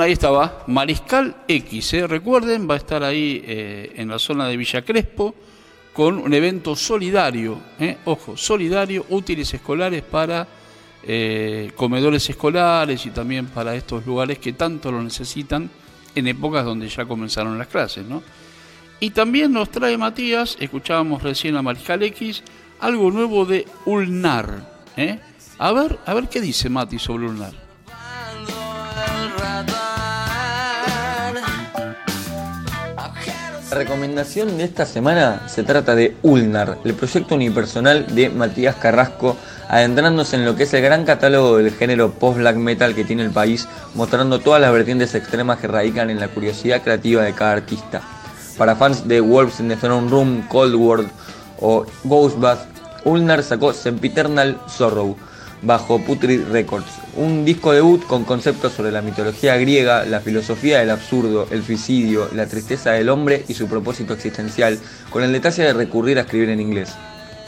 Ahí 0.00 0.12
estaba, 0.12 0.64
Mariscal 0.68 1.34
X, 1.48 1.94
¿eh? 1.94 2.06
recuerden, 2.06 2.70
va 2.70 2.74
a 2.74 2.76
estar 2.76 3.02
ahí 3.02 3.42
eh, 3.44 3.92
en 3.96 4.08
la 4.08 4.18
zona 4.18 4.46
de 4.46 4.56
Villa 4.56 4.82
Crespo 4.82 5.34
con 5.92 6.18
un 6.18 6.32
evento 6.32 6.76
solidario, 6.76 7.58
¿eh? 7.80 7.96
ojo, 8.04 8.36
solidario, 8.36 9.06
útiles 9.08 9.52
escolares 9.52 10.02
para 10.02 10.46
comedores 11.74 12.28
escolares 12.28 13.06
y 13.06 13.10
también 13.10 13.46
para 13.46 13.74
estos 13.74 14.04
lugares 14.04 14.38
que 14.38 14.52
tanto 14.52 14.92
lo 14.92 15.02
necesitan 15.02 15.70
en 16.14 16.26
épocas 16.26 16.64
donde 16.64 16.88
ya 16.88 17.06
comenzaron 17.06 17.56
las 17.56 17.68
clases, 17.68 18.04
¿no? 18.04 18.22
Y 19.00 19.10
también 19.10 19.52
nos 19.52 19.70
trae 19.70 19.96
Matías, 19.96 20.58
escuchábamos 20.60 21.22
recién 21.22 21.56
a 21.56 21.62
Mariscal 21.62 22.02
X, 22.02 22.42
algo 22.80 23.10
nuevo 23.10 23.46
de 23.46 23.64
Ulnar. 23.86 24.82
A 25.58 25.72
ver, 25.72 25.98
a 26.04 26.14
ver 26.14 26.28
qué 26.28 26.40
dice 26.40 26.68
Mati 26.68 26.98
sobre 26.98 27.26
Ulnar. 27.26 27.67
La 33.70 33.76
recomendación 33.76 34.56
de 34.56 34.64
esta 34.64 34.86
semana 34.86 35.42
se 35.46 35.62
trata 35.62 35.94
de 35.94 36.16
Ulnar, 36.22 36.78
el 36.84 36.94
proyecto 36.94 37.34
unipersonal 37.34 38.06
de 38.14 38.30
Matías 38.30 38.76
Carrasco, 38.76 39.36
adentrándose 39.68 40.36
en 40.36 40.46
lo 40.46 40.56
que 40.56 40.62
es 40.62 40.72
el 40.72 40.80
gran 40.80 41.04
catálogo 41.04 41.58
del 41.58 41.74
género 41.74 42.12
post-black 42.12 42.56
metal 42.56 42.94
que 42.94 43.04
tiene 43.04 43.24
el 43.24 43.30
país, 43.30 43.68
mostrando 43.94 44.38
todas 44.38 44.62
las 44.62 44.72
vertientes 44.72 45.14
extremas 45.14 45.58
que 45.58 45.66
radican 45.66 46.08
en 46.08 46.18
la 46.18 46.28
curiosidad 46.28 46.82
creativa 46.82 47.22
de 47.22 47.34
cada 47.34 47.52
artista. 47.52 48.00
Para 48.56 48.74
fans 48.74 49.06
de 49.06 49.20
Wolves 49.20 49.60
in 49.60 49.68
the 49.68 49.76
Throne 49.76 50.08
Room, 50.08 50.48
Cold 50.48 50.74
World 50.74 51.10
o 51.60 51.84
Ghostbath, 52.04 52.66
Ulnar 53.04 53.42
sacó 53.42 53.74
Sempiternal 53.74 54.58
Sorrow 54.66 55.14
bajo 55.62 55.98
Putrid 56.00 56.42
Records, 56.50 56.86
un 57.16 57.44
disco 57.44 57.72
debut 57.72 58.04
con 58.06 58.24
conceptos 58.24 58.72
sobre 58.72 58.92
la 58.92 59.02
mitología 59.02 59.56
griega, 59.56 60.04
la 60.04 60.20
filosofía 60.20 60.78
del 60.78 60.90
absurdo, 60.90 61.46
el 61.50 61.64
suicidio, 61.64 62.28
la 62.34 62.46
tristeza 62.46 62.92
del 62.92 63.08
hombre 63.08 63.44
y 63.48 63.54
su 63.54 63.66
propósito 63.66 64.14
existencial, 64.14 64.78
con 65.10 65.22
el 65.22 65.32
detalle 65.32 65.64
de 65.64 65.72
recurrir 65.72 66.18
a 66.18 66.22
escribir 66.22 66.50
en 66.50 66.60
inglés. 66.60 66.94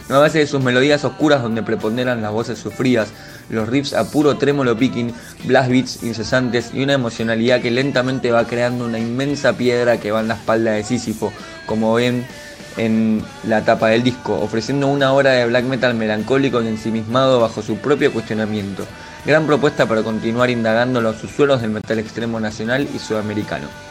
A 0.09 0.19
base 0.19 0.41
de 0.41 0.47
sus 0.49 0.61
melodías 0.61 1.05
oscuras 1.05 1.41
donde 1.41 1.63
preponderan 1.63 2.21
las 2.21 2.33
voces 2.33 2.59
sufridas, 2.59 3.11
los 3.49 3.69
riffs 3.69 3.93
a 3.95 4.11
puro 4.11 4.37
trémolo 4.39 4.77
picking, 4.77 5.15
blast 5.45 5.71
beats 5.71 6.03
incesantes 6.03 6.73
y 6.75 6.83
una 6.83 6.95
emocionalidad 6.95 7.61
que 7.61 7.71
lentamente 7.71 8.33
va 8.33 8.47
creando 8.47 8.87
una 8.87 8.99
inmensa 8.99 9.53
piedra 9.53 9.99
que 9.99 10.11
va 10.11 10.21
en 10.21 10.29
la 10.29 10.35
espalda 10.35 10.73
de 10.73 10.83
Sísifo, 10.83 11.33
como 11.67 11.95
ven 11.95 12.27
en 12.77 13.23
la 13.45 13.65
tapa 13.65 13.89
del 13.89 14.03
disco, 14.03 14.39
ofreciendo 14.41 14.87
una 14.87 15.13
hora 15.13 15.33
de 15.33 15.47
black 15.47 15.65
metal 15.65 15.95
melancólico 15.95 16.63
y 16.63 16.69
ensimismado 16.69 17.41
bajo 17.41 17.63
su 17.63 17.77
propio 17.77 18.13
cuestionamiento. 18.13 18.87
Gran 19.27 19.47
propuesta 19.47 19.87
para 19.87 20.03
continuar 20.03 20.51
indagando 20.51 21.01
los 21.01 21.17
subsuelos 21.17 21.61
del 21.61 21.71
metal 21.71 21.99
extremo 21.99 22.41
nacional 22.41 22.89
y 22.95 22.99
sudamericano. 22.99 23.90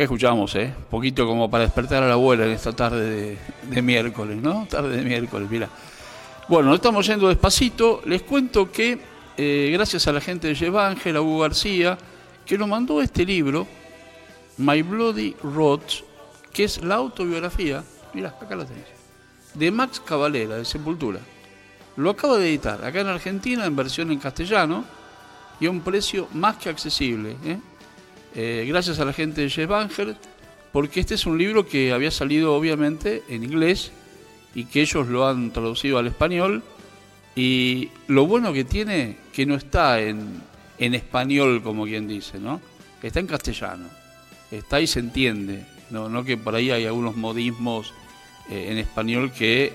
¿Qué 0.00 0.04
escuchamos, 0.04 0.54
eh? 0.54 0.72
Un 0.74 0.84
poquito 0.84 1.26
como 1.26 1.50
para 1.50 1.64
despertar 1.64 2.02
a 2.02 2.06
la 2.06 2.14
abuela 2.14 2.46
en 2.46 2.52
esta 2.52 2.72
tarde 2.72 3.36
de, 3.64 3.82
miércoles, 3.82 4.34
¿no? 4.38 4.66
Tarde 4.66 4.96
de 4.96 5.02
miércoles, 5.02 5.46
mira. 5.50 5.68
Bueno, 6.48 6.70
no 6.70 6.76
estamos 6.76 7.06
yendo 7.06 7.28
despacito. 7.28 8.00
Les 8.06 8.22
cuento 8.22 8.72
que 8.72 8.98
eh, 9.36 9.68
gracias 9.74 10.08
a 10.08 10.12
la 10.12 10.22
gente 10.22 10.48
de 10.48 10.54
Jeff 10.54 10.74
Ángel, 10.74 11.16
a 11.16 11.20
Hugo 11.20 11.40
García, 11.40 11.98
que 12.46 12.56
nos 12.56 12.66
mandó 12.66 13.02
este 13.02 13.26
libro, 13.26 13.66
My 14.56 14.80
Bloody 14.80 15.36
Roads, 15.42 16.02
que 16.50 16.64
es 16.64 16.82
la 16.82 16.94
autobiografía, 16.94 17.84
mira, 18.14 18.34
acá 18.40 18.56
la 18.56 18.64
tenés, 18.64 18.86
de 19.52 19.70
Max 19.70 20.00
Cavalera, 20.00 20.56
de 20.56 20.64
Sepultura. 20.64 21.20
Lo 21.96 22.08
acaba 22.08 22.38
de 22.38 22.48
editar 22.48 22.82
acá 22.82 23.02
en 23.02 23.08
Argentina 23.08 23.66
en 23.66 23.76
versión 23.76 24.10
en 24.10 24.18
castellano 24.18 24.82
y 25.60 25.66
a 25.66 25.70
un 25.70 25.82
precio 25.82 26.26
más 26.32 26.56
que 26.56 26.70
accesible. 26.70 27.36
¿eh? 27.44 27.58
Eh, 28.34 28.64
gracias 28.68 29.00
a 29.00 29.04
la 29.04 29.12
gente 29.12 29.40
de 29.40 29.50
Jeff 29.50 29.70
Ángel, 29.70 30.16
porque 30.72 31.00
este 31.00 31.14
es 31.14 31.26
un 31.26 31.36
libro 31.36 31.66
que 31.66 31.92
había 31.92 32.10
salido 32.10 32.54
obviamente 32.54 33.22
en 33.28 33.44
inglés 33.44 33.92
y 34.54 34.64
que 34.64 34.82
ellos 34.82 35.08
lo 35.08 35.26
han 35.26 35.52
traducido 35.52 35.98
al 35.98 36.06
español. 36.06 36.62
Y 37.34 37.90
lo 38.08 38.26
bueno 38.26 38.52
que 38.52 38.64
tiene, 38.64 39.16
que 39.32 39.46
no 39.46 39.54
está 39.54 40.00
en, 40.00 40.42
en 40.78 40.94
español, 40.94 41.62
como 41.62 41.84
quien 41.84 42.06
dice, 42.06 42.38
¿no? 42.38 42.60
Está 43.02 43.20
en 43.20 43.26
castellano. 43.26 43.86
Está 44.50 44.80
y 44.80 44.86
se 44.86 45.00
entiende. 45.00 45.64
No, 45.90 46.08
no 46.08 46.24
que 46.24 46.36
por 46.36 46.54
ahí 46.54 46.70
hay 46.70 46.86
algunos 46.86 47.16
modismos 47.16 47.92
eh, 48.50 48.68
en 48.70 48.78
español 48.78 49.32
que 49.32 49.72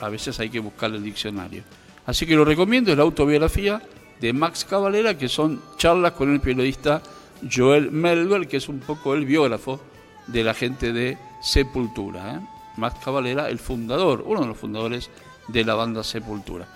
a 0.00 0.08
veces 0.08 0.38
hay 0.40 0.50
que 0.50 0.60
buscar 0.60 0.92
el 0.92 1.02
diccionario. 1.02 1.62
Así 2.06 2.26
que 2.26 2.34
lo 2.34 2.44
recomiendo, 2.44 2.90
es 2.90 2.96
la 2.96 3.02
autobiografía 3.02 3.82
de 4.20 4.32
Max 4.32 4.64
Cavalera, 4.64 5.18
que 5.18 5.28
son 5.28 5.60
charlas 5.76 6.12
con 6.12 6.32
el 6.32 6.40
periodista 6.40 7.02
Joel 7.50 7.90
Melville, 7.90 8.48
que 8.48 8.56
es 8.58 8.68
un 8.68 8.80
poco 8.80 9.14
el 9.14 9.24
biógrafo 9.24 9.80
de 10.26 10.44
la 10.44 10.54
gente 10.54 10.92
de 10.92 11.18
Sepultura. 11.40 12.34
¿eh? 12.34 12.40
Max 12.76 12.98
Cavalera, 13.04 13.48
el 13.48 13.58
fundador, 13.58 14.22
uno 14.26 14.40
de 14.40 14.46
los 14.48 14.58
fundadores 14.58 15.10
de 15.48 15.64
la 15.64 15.74
banda 15.74 16.02
Sepultura. 16.04 16.66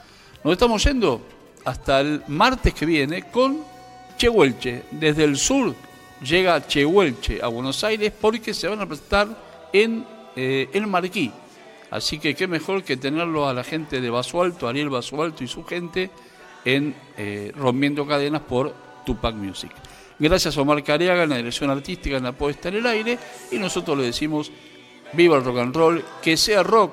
Nos 0.45 0.53
estamos 0.53 0.83
yendo 0.85 1.21
hasta 1.65 2.01
el 2.01 2.23
martes 2.29 2.75
que 2.75 2.87
viene 2.87 3.31
con 3.31 3.59
Chehuelche. 4.17 4.85
Desde 4.91 5.25
el 5.25 5.37
sur 5.37 5.75
llega 6.23 6.67
Chehuelche 6.67 7.41
a 7.43 7.49
Buenos 7.49 7.83
Aires 7.85 8.13
porque 8.19 8.55
se 8.55 8.69
van 8.69 8.81
a 8.81 8.87
presentar 8.87 9.29
en 9.73 10.05
eh, 10.37 10.69
el 10.73 10.87
Marquí. 10.87 11.31
Así 11.91 12.19
que 12.19 12.35
qué 12.35 12.47
mejor 12.47 12.85
que 12.85 12.97
tenerlo 12.97 13.49
a 13.49 13.53
la 13.53 13.65
gente 13.65 14.01
de 14.01 14.11
Basualto, 14.11 14.69
Ariel 14.69 14.91
Basualto 14.91 15.43
y 15.43 15.49
su 15.49 15.65
gente 15.65 16.11
en 16.65 16.95
eh, 17.17 17.53
Rompiendo 17.57 18.07
Cadenas 18.07 18.43
por 18.43 18.73
Tupac 19.05 19.35
Music. 19.35 19.73
Gracias 20.21 20.57
a 20.57 20.61
Omar 20.61 20.85
Cariaga 20.85 21.23
en 21.23 21.31
la 21.31 21.37
dirección 21.39 21.71
artística, 21.71 22.19
en 22.19 22.25
la 22.25 22.33
puesta 22.33 22.69
en 22.69 22.77
el 22.77 22.87
aire, 22.87 23.19
y 23.51 23.59
nosotros 23.59 23.97
le 23.97 24.05
decimos 24.05 24.53
viva 25.15 25.39
el 25.39 25.45
rock 25.45 25.59
and 25.59 25.75
roll, 25.75 26.05
que 26.23 26.37
sea 26.37 26.63
rock, 26.63 26.93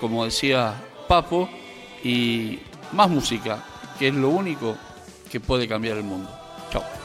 como 0.00 0.24
decía 0.24 0.74
Papo, 1.08 1.50
y 2.04 2.60
más 2.92 3.10
música, 3.10 3.64
que 3.98 4.08
es 4.08 4.14
lo 4.14 4.28
único 4.28 4.76
que 5.30 5.40
puede 5.40 5.66
cambiar 5.66 5.96
el 5.96 6.04
mundo. 6.04 6.30
Chao. 6.70 6.99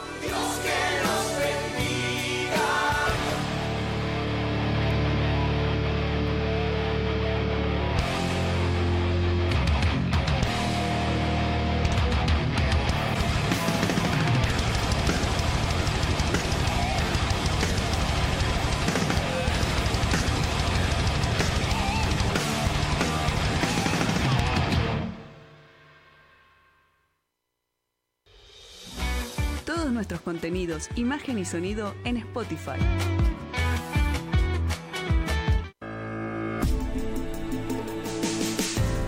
Nuestros 30.06 30.20
contenidos, 30.20 30.88
imagen 30.94 31.36
y 31.36 31.44
sonido 31.44 31.92
en 32.04 32.18
Spotify. 32.18 32.78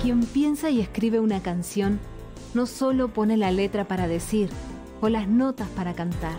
Quien 0.02 0.26
piensa 0.26 0.70
y 0.70 0.80
escribe 0.80 1.20
una 1.20 1.40
canción 1.40 2.00
no 2.52 2.66
solo 2.66 3.12
pone 3.14 3.36
la 3.36 3.52
letra 3.52 3.86
para 3.86 4.08
decir 4.08 4.50
o 5.00 5.08
las 5.08 5.28
notas 5.28 5.68
para 5.68 5.94
cantar, 5.94 6.36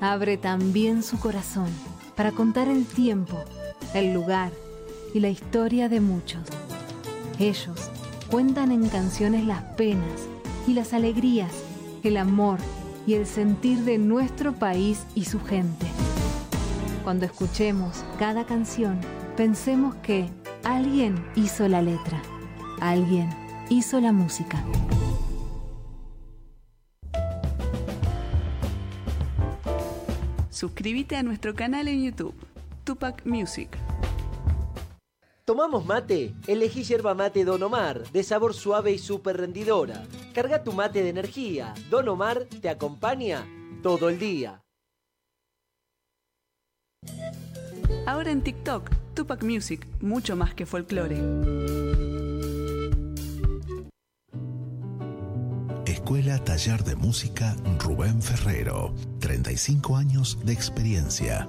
abre 0.00 0.36
también 0.36 1.04
su 1.04 1.20
corazón 1.20 1.68
para 2.16 2.32
contar 2.32 2.66
el 2.66 2.86
tiempo, 2.86 3.40
el 3.94 4.12
lugar 4.12 4.50
y 5.14 5.20
la 5.20 5.28
historia 5.28 5.88
de 5.88 6.00
muchos. 6.00 6.42
Ellos 7.38 7.92
cuentan 8.32 8.72
en 8.72 8.88
canciones 8.88 9.46
las 9.46 9.62
penas 9.76 10.26
y 10.66 10.72
las 10.72 10.92
alegrías, 10.92 11.52
el 12.02 12.16
amor 12.16 12.58
y 13.06 13.14
el 13.14 13.26
sentir 13.26 13.78
de 13.80 13.98
nuestro 13.98 14.52
país 14.52 15.06
y 15.14 15.24
su 15.24 15.40
gente. 15.40 15.86
Cuando 17.04 17.24
escuchemos 17.24 18.04
cada 18.18 18.44
canción, 18.46 19.00
pensemos 19.36 19.94
que 19.96 20.28
alguien 20.64 21.24
hizo 21.36 21.68
la 21.68 21.82
letra, 21.82 22.20
alguien 22.80 23.30
hizo 23.68 24.00
la 24.00 24.12
música. 24.12 24.64
Suscríbete 30.50 31.16
a 31.16 31.22
nuestro 31.22 31.54
canal 31.54 31.86
en 31.86 32.02
YouTube, 32.02 32.34
Tupac 32.84 33.24
Music. 33.26 33.68
¿Tomamos 35.46 35.86
mate? 35.86 36.34
Elegí 36.48 36.82
yerba 36.82 37.14
mate 37.14 37.44
Don 37.44 37.62
Omar, 37.62 38.02
de 38.10 38.24
sabor 38.24 38.52
suave 38.52 38.90
y 38.90 38.98
súper 38.98 39.36
rendidora. 39.36 40.02
Carga 40.34 40.64
tu 40.64 40.72
mate 40.72 41.04
de 41.04 41.10
energía. 41.10 41.72
Don 41.88 42.08
Omar 42.08 42.46
te 42.60 42.68
acompaña 42.68 43.46
todo 43.80 44.08
el 44.08 44.18
día. 44.18 44.64
Ahora 48.06 48.32
en 48.32 48.42
TikTok, 48.42 48.90
Tupac 49.14 49.44
Music, 49.44 49.86
mucho 50.00 50.34
más 50.34 50.52
que 50.52 50.66
folclore. 50.66 51.20
Escuela 55.86 56.42
Taller 56.42 56.82
de 56.82 56.96
Música 56.96 57.54
Rubén 57.78 58.20
Ferrero. 58.20 58.92
35 59.20 59.96
años 59.96 60.44
de 60.44 60.52
experiencia. 60.52 61.48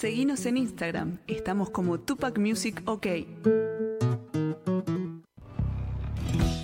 Seguinos 0.00 0.46
en 0.46 0.56
Instagram, 0.56 1.18
estamos 1.26 1.68
como 1.68 2.00
Tupac 2.00 2.38
Music 2.38 2.80
OK. 2.86 3.06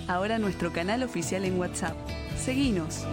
Ahora 0.07 0.39
nuestro 0.39 0.73
canal 0.73 1.03
oficial 1.03 1.45
en 1.45 1.59
WhatsApp. 1.59 1.95
Seguinos. 2.35 3.05